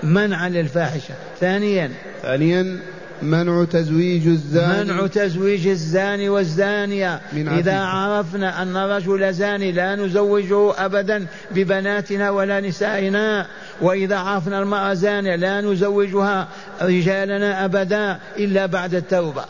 منعا 0.02 0.48
للفاحشة. 0.48 1.14
ثانيا. 1.40 1.90
ثانيا 2.22 2.78
منع 3.22 3.64
تزويج 3.64 4.26
الزاني. 4.26 4.84
منع 4.84 5.06
تزويج 5.06 5.66
الزاني 5.66 6.28
والزانية. 6.28 7.20
إذا 7.34 7.78
عرفنا 7.78 8.62
أن 8.62 8.76
رجل 8.76 9.34
زاني 9.34 9.72
لا 9.72 9.96
نزوجه 9.96 10.84
أبدا 10.84 11.26
ببناتنا 11.50 12.30
ولا 12.30 12.60
نسائنا. 12.60 13.46
وإذا 13.80 14.16
عرفنا 14.16 14.62
المرأة 14.62 14.94
زانية 14.94 15.36
لا 15.36 15.60
نزوجها 15.60 16.48
رجالنا 16.82 17.64
أبدا 17.64 18.18
إلا 18.38 18.66
بعد 18.66 18.94
التوبة. 18.94 19.44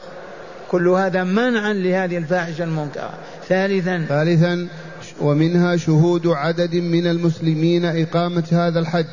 كل 0.71 0.89
هذا 0.89 1.25
منعا 1.25 1.73
لهذه 1.73 2.17
الفاحشة 2.17 2.65
المنكرة. 2.65 3.15
ثالثا. 3.49 4.05
ثالثا 4.09 4.69
ومنها 5.21 5.77
شهود 5.77 6.27
عدد 6.27 6.75
من 6.75 7.07
المسلمين 7.07 7.85
إقامة 7.85 8.45
هذا 8.53 8.81
الحد 8.81 9.07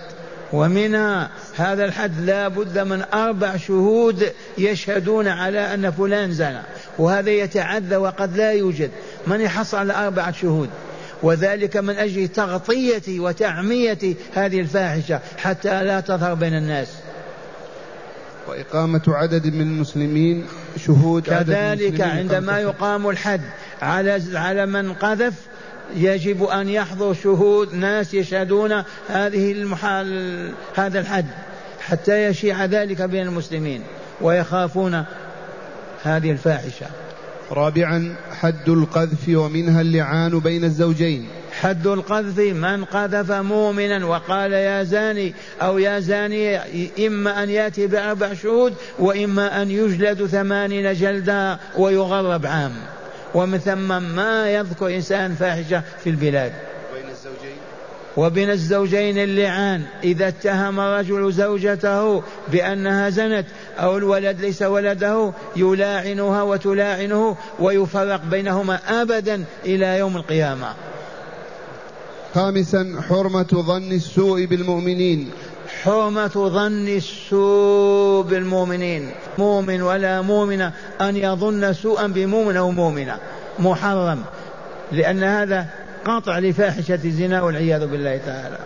ومنها 0.53 1.29
هذا 1.55 1.85
الحد 1.85 2.19
لا 2.21 2.47
بد 2.47 2.79
من 2.79 3.03
أربع 3.13 3.57
شهود 3.57 4.31
يشهدون 4.57 5.27
على 5.27 5.73
أن 5.73 5.91
فلان 5.91 6.31
زنى 6.31 6.61
وهذا 6.97 7.29
يتعذى 7.29 7.95
وقد 7.95 8.37
لا 8.37 8.51
يوجد. 8.51 8.91
من 9.27 9.41
يحصل 9.41 9.77
على 9.77 9.93
أربعة 9.93 10.31
شهود؟ 10.31 10.69
وذلك 11.23 11.77
من 11.77 11.95
أجل 11.95 12.27
تغطية 12.27 13.19
وتعمية 13.19 14.15
هذه 14.33 14.59
الفاحشة 14.59 15.19
حتى 15.37 15.83
لا 15.83 15.99
تظهر 15.99 16.33
بين 16.33 16.53
الناس. 16.53 16.87
وإقامة 18.47 19.01
عدد 19.07 19.45
من 19.53 19.61
المسلمين 19.61 20.45
شهود 20.77 21.23
كذلك 21.23 22.01
عندما 22.01 22.59
يقام 22.59 23.09
الحد 23.09 23.41
على 23.81 24.21
على 24.33 24.65
من 24.65 24.93
قذف 24.93 25.33
يجب 25.95 26.43
أن 26.43 26.69
يحضر 26.69 27.13
شهود 27.13 27.73
ناس 27.73 28.13
يشهدون 28.13 28.83
هذه 29.07 29.51
المحال 29.51 30.51
هذا 30.75 30.99
الحد 30.99 31.25
حتى 31.79 32.25
يشيع 32.25 32.65
ذلك 32.65 33.01
بين 33.01 33.27
المسلمين 33.27 33.83
ويخافون 34.21 35.05
هذه 36.03 36.31
الفاحشة. 36.31 36.85
رابعا 37.51 38.15
حد 38.39 38.69
القذف 38.69 39.29
ومنها 39.29 39.81
اللعان 39.81 40.39
بين 40.39 40.63
الزوجين. 40.63 41.27
حد 41.61 41.87
القذف 41.87 42.39
من 42.39 42.85
قذف 42.85 43.31
مؤمنا 43.31 44.05
وقال 44.05 44.51
يا 44.51 44.83
زاني 44.83 45.33
أو 45.61 45.77
يا 45.77 45.99
زاني 45.99 46.59
إما 47.07 47.43
أن 47.43 47.49
يأتي 47.49 47.87
بأربع 47.87 48.33
شهود 48.33 48.73
وإما 48.99 49.61
أن 49.61 49.71
يجلد 49.71 50.25
ثمانين 50.25 50.93
جلدا 50.93 51.57
ويغرب 51.77 52.45
عام. 52.45 52.71
ومن 53.36 53.57
ثم 53.57 54.15
ما 54.15 54.49
يذكر 54.49 54.95
إنسان 54.95 55.36
فاحشة 55.36 55.84
في 56.03 56.09
البلاد. 56.09 56.53
وبين 56.91 57.09
الزوجين؟ 57.09 57.57
وبين 58.17 58.49
الزوجين 58.49 59.17
اللعان. 59.17 59.84
إذا 60.03 60.27
اتهم 60.27 60.79
الرجل 60.79 61.32
زوجته 61.34 62.23
بأنها 62.51 63.09
زنت 63.09 63.45
أو 63.79 63.97
الولد 63.97 64.41
ليس 64.41 64.61
ولده 64.61 65.32
يلاعنها 65.55 66.41
وتلاعنه 66.41 67.38
ويفرق 67.59 68.21
بينهما 68.25 69.01
أبدا 69.01 69.43
إلى 69.65 69.97
يوم 69.97 70.17
القيامة. 70.17 70.73
خامسا 72.36 73.01
حرمة 73.09 73.47
ظن 73.53 73.91
السوء 73.91 74.45
بالمؤمنين. 74.45 75.29
حرمة 75.84 76.27
ظن 76.27 76.88
السوء 76.88 78.21
بالمؤمنين. 78.21 79.09
مؤمن 79.38 79.82
ولا 79.82 80.21
مؤمنة 80.21 80.71
أن 81.01 81.17
يظن 81.17 81.73
سوءا 81.73 82.07
بمؤمن 82.07 82.57
أو 82.57 82.71
مؤمنة. 82.71 83.17
محرم. 83.59 84.23
لأن 84.91 85.23
هذا 85.23 85.65
قطع 86.05 86.39
لفاحشة 86.39 86.99
الزنا 87.05 87.41
والعياذ 87.41 87.88
بالله 87.88 88.17
تعالى. 88.17 88.57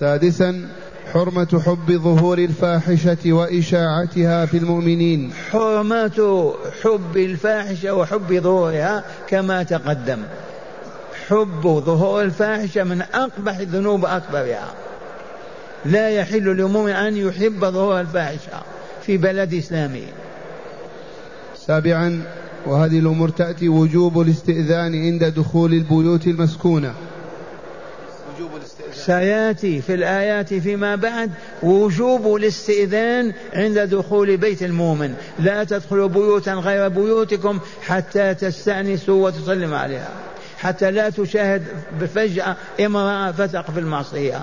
سادسا 0.00 0.68
حرمة 1.12 1.62
حب 1.66 1.92
ظهور 1.92 2.38
الفاحشة 2.38 3.32
وإشاعتها 3.32 4.46
في 4.46 4.56
المؤمنين. 4.56 5.32
حرمة 5.52 6.54
حب 6.82 7.16
الفاحشة 7.16 7.94
وحب 7.94 8.40
ظهورها 8.42 9.04
كما 9.28 9.62
تقدم. 9.62 10.22
حب 11.28 11.82
ظهور 11.86 12.22
الفاحشة 12.22 12.84
من 12.84 13.02
أقبح 13.14 13.58
الذنوب 13.58 14.04
أكبرها. 14.04 14.68
لا 15.84 16.10
يحل 16.10 16.56
لمؤمن 16.56 16.90
أن 16.90 17.16
يحب 17.16 17.64
ظهور 17.64 18.00
الفاحشة 18.00 18.62
في 19.02 19.16
بلد 19.16 19.54
إسلامي 19.54 20.04
سابعا 21.66 22.22
وهذه 22.66 22.98
الأمور 22.98 23.28
تأتي 23.28 23.68
وجوب 23.68 24.20
الاستئذان 24.20 24.94
عند 24.94 25.24
دخول 25.24 25.72
البيوت 25.72 26.26
المسكونة. 26.26 26.94
سيأتي 28.92 29.82
في 29.82 29.94
الآيات 29.94 30.54
فيما 30.54 30.96
بعد 30.96 31.30
وجوب 31.62 32.36
الاستئذان 32.36 33.32
عند 33.54 33.78
دخول 33.78 34.36
بيت 34.36 34.62
المؤمن. 34.62 35.14
لا 35.38 35.64
تدخلوا 35.64 36.08
بيوتا 36.08 36.52
غير 36.52 36.88
بيوتكم 36.88 37.60
حتى 37.82 38.34
تستأنسوا 38.34 39.26
وتسلم 39.26 39.74
عليها. 39.74 40.10
حتى 40.58 40.90
لا 40.90 41.10
تشاهد 41.10 41.62
فجأة 42.14 42.56
امرأة 42.80 43.32
فتق 43.32 43.70
في 43.70 43.80
المعصية. 43.80 44.42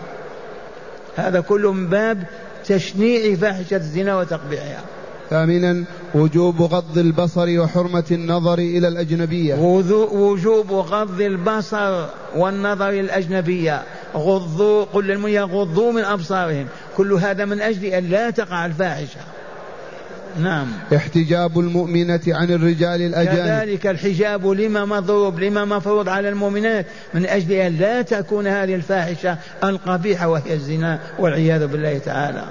هذا 1.17 1.39
كله 1.39 1.73
من 1.73 1.87
باب 1.87 2.23
تشنيع 2.65 3.35
فاحشة 3.35 3.75
الزنا 3.75 4.17
وتقبيحها 4.17 4.81
ثامنا 5.29 5.83
وجوب 6.15 6.61
غض 6.61 6.97
البصر 6.97 7.59
وحرمة 7.59 8.03
النظر 8.11 8.59
إلى 8.59 8.87
الأجنبية. 8.87 9.55
وجوب 10.11 10.71
غض 10.71 11.21
البصر 11.21 12.05
والنظر 12.35 12.89
إلى 12.89 13.01
الأجنبية. 13.01 13.83
غضوا 14.15 14.83
قل 14.83 15.07
للمؤمنين 15.07 15.35
يغضوا 15.35 15.91
من 15.91 16.03
أبصارهم. 16.03 16.67
كل 16.97 17.13
هذا 17.13 17.45
من 17.45 17.61
أجل 17.61 17.85
أن 17.85 18.09
لا 18.09 18.29
تقع 18.29 18.65
الفاحشة. 18.65 19.19
نعم. 20.41 20.67
احتجاب 20.95 21.59
المؤمنة 21.59 22.21
عن 22.27 22.51
الرجال 22.51 23.01
الأجانب. 23.01 23.37
كذلك 23.37 23.87
الحجاب 23.87 24.47
لما 24.47 24.85
مضروب 24.85 25.39
لما 25.39 25.65
مفروض 25.65 26.09
على 26.09 26.29
المؤمنات 26.29 26.85
من 27.13 27.25
أجل 27.25 27.51
أن 27.51 27.77
لا 27.77 28.01
تكون 28.01 28.47
هذه 28.47 28.75
الفاحشة 28.75 29.37
القبيحة 29.63 30.27
وهي 30.27 30.53
الزنا 30.53 30.99
والعياذ 31.19 31.67
بالله 31.67 31.97
تعالى. 31.97 32.43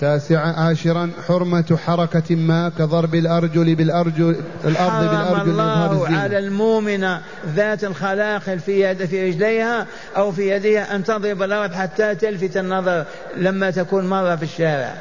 تاسعا 0.00 0.52
عاشرا 0.52 1.10
حرمة 1.28 1.78
حركة 1.86 2.36
ما 2.36 2.72
كضرب 2.78 3.14
الأرجل 3.14 3.74
بالأرجل 3.74 4.36
الأرض 4.64 5.10
بالأرجل 5.10 5.50
الله 5.50 6.08
على 6.08 6.38
المؤمنة 6.38 7.20
ذات 7.54 7.84
الخلاخل 7.84 8.58
في 8.58 8.80
يد 8.80 9.04
في 9.04 9.28
رجليها 9.28 9.86
أو 10.16 10.32
في 10.32 10.50
يدها 10.50 10.96
أن 10.96 11.04
تضرب 11.04 11.42
الأرض 11.42 11.72
حتى 11.72 12.14
تلفت 12.14 12.56
النظر 12.56 13.04
لما 13.36 13.70
تكون 13.70 14.08
مرة 14.08 14.36
في 14.36 14.42
الشارع. 14.42 14.94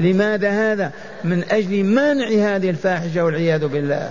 لماذا 0.00 0.50
هذا؟ 0.50 0.92
من 1.24 1.44
أجل 1.50 1.84
منع 1.84 2.26
هذه 2.26 2.70
الفاحشة 2.70 3.24
والعياذ 3.24 3.66
بالله. 3.66 4.10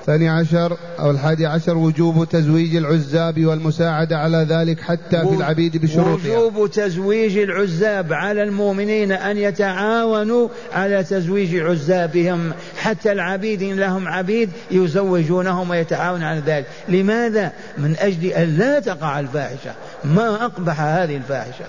الثاني 0.00 0.28
عشر 0.28 0.76
أو 1.00 1.10
الحادي 1.10 1.46
عشر 1.46 1.76
وجوب 1.76 2.28
تزويج 2.28 2.76
العزاب 2.76 3.44
والمساعدة 3.44 4.16
على 4.16 4.46
ذلك 4.48 4.80
حتى 4.80 5.28
في 5.28 5.34
العبيد 5.34 5.82
بشروطها. 5.82 6.38
وجوب 6.38 6.70
تزويج 6.70 7.38
العزاب 7.38 8.12
على 8.12 8.42
المؤمنين 8.42 9.12
أن 9.12 9.36
يتعاونوا 9.36 10.48
على 10.72 11.04
تزويج 11.04 11.56
عزابهم. 11.56 12.52
حتى 12.76 13.12
العبيد 13.12 13.62
إن 13.62 13.76
لهم 13.76 14.08
عبيد 14.08 14.50
يزوجونهم 14.70 15.70
ويتعاونوا 15.70 16.28
على 16.28 16.42
ذلك. 16.46 16.66
لماذا؟ 16.88 17.52
من 17.78 17.96
أجل 17.98 18.26
أن 18.26 18.56
لا 18.58 18.80
تقع 18.80 19.20
الفاحشة. 19.20 19.72
ما 20.04 20.44
أقبح 20.44 20.80
هذه 20.80 21.16
الفاحشة؟ 21.16 21.64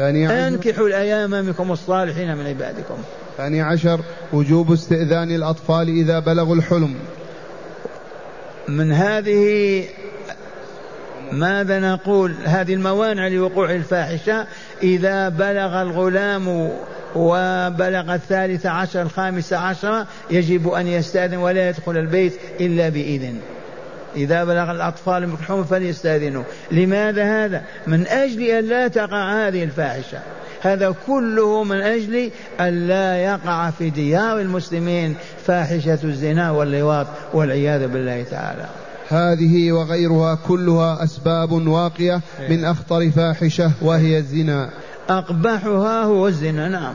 أنكحوا 0.00 0.88
الأيام 0.88 1.30
منكم 1.30 1.72
الصالحين 1.72 2.36
من 2.36 2.46
عبادكم. 2.46 2.94
الثاني 3.32 3.62
عشر 3.62 4.00
وجوب 4.32 4.72
استئذان 4.72 5.30
الأطفال 5.30 5.88
إذا 5.88 6.18
بلغوا 6.18 6.54
الحلم. 6.54 6.94
من 8.68 8.92
هذه 8.92 9.84
ماذا 11.32 11.80
نقول؟ 11.80 12.34
هذه 12.44 12.74
الموانع 12.74 13.28
لوقوع 13.28 13.70
الفاحشة. 13.70 14.46
إذا 14.82 15.28
بلغ 15.28 15.82
الغلام 15.82 16.70
وبلغ 17.16 18.14
الثالث 18.14 18.66
عشر 18.66 19.02
الخامس 19.02 19.52
عشر 19.52 20.06
يجب 20.30 20.68
أن 20.68 20.86
يستأذن 20.86 21.36
ولا 21.36 21.68
يدخل 21.68 21.96
البيت 21.96 22.32
إلا 22.60 22.88
بإذن. 22.88 23.40
إذا 24.16 24.44
بلغ 24.44 24.70
الأطفال 24.70 25.24
الحلم 25.24 25.64
فليستأذنوا 25.64 26.42
لماذا 26.70 27.44
هذا؟ 27.44 27.62
من 27.86 28.06
أجل 28.06 28.42
أن 28.42 28.64
لا 28.64 28.88
تقع 28.88 29.48
هذه 29.48 29.64
الفاحشة. 29.64 30.18
هذا 30.60 30.94
كله 31.06 31.64
من 31.64 31.80
أجل 31.80 32.30
أن 32.60 32.88
لا 32.88 33.16
يقع 33.16 33.70
في 33.70 33.90
ديار 33.90 34.40
المسلمين 34.40 35.14
فاحشة 35.46 35.98
الزنا 36.04 36.50
واللواط 36.50 37.06
والعياذ 37.34 37.88
بالله 37.88 38.22
تعالى. 38.22 38.66
هذه 39.08 39.72
وغيرها 39.72 40.38
كلها 40.48 41.04
أسباب 41.04 41.52
واقية 41.52 42.20
من 42.50 42.64
أخطر 42.64 43.10
فاحشة 43.10 43.72
وهي 43.82 44.18
الزنا. 44.18 44.70
أقبحها 45.08 46.02
هو 46.02 46.28
الزنا 46.28 46.68
نعم. 46.68 46.94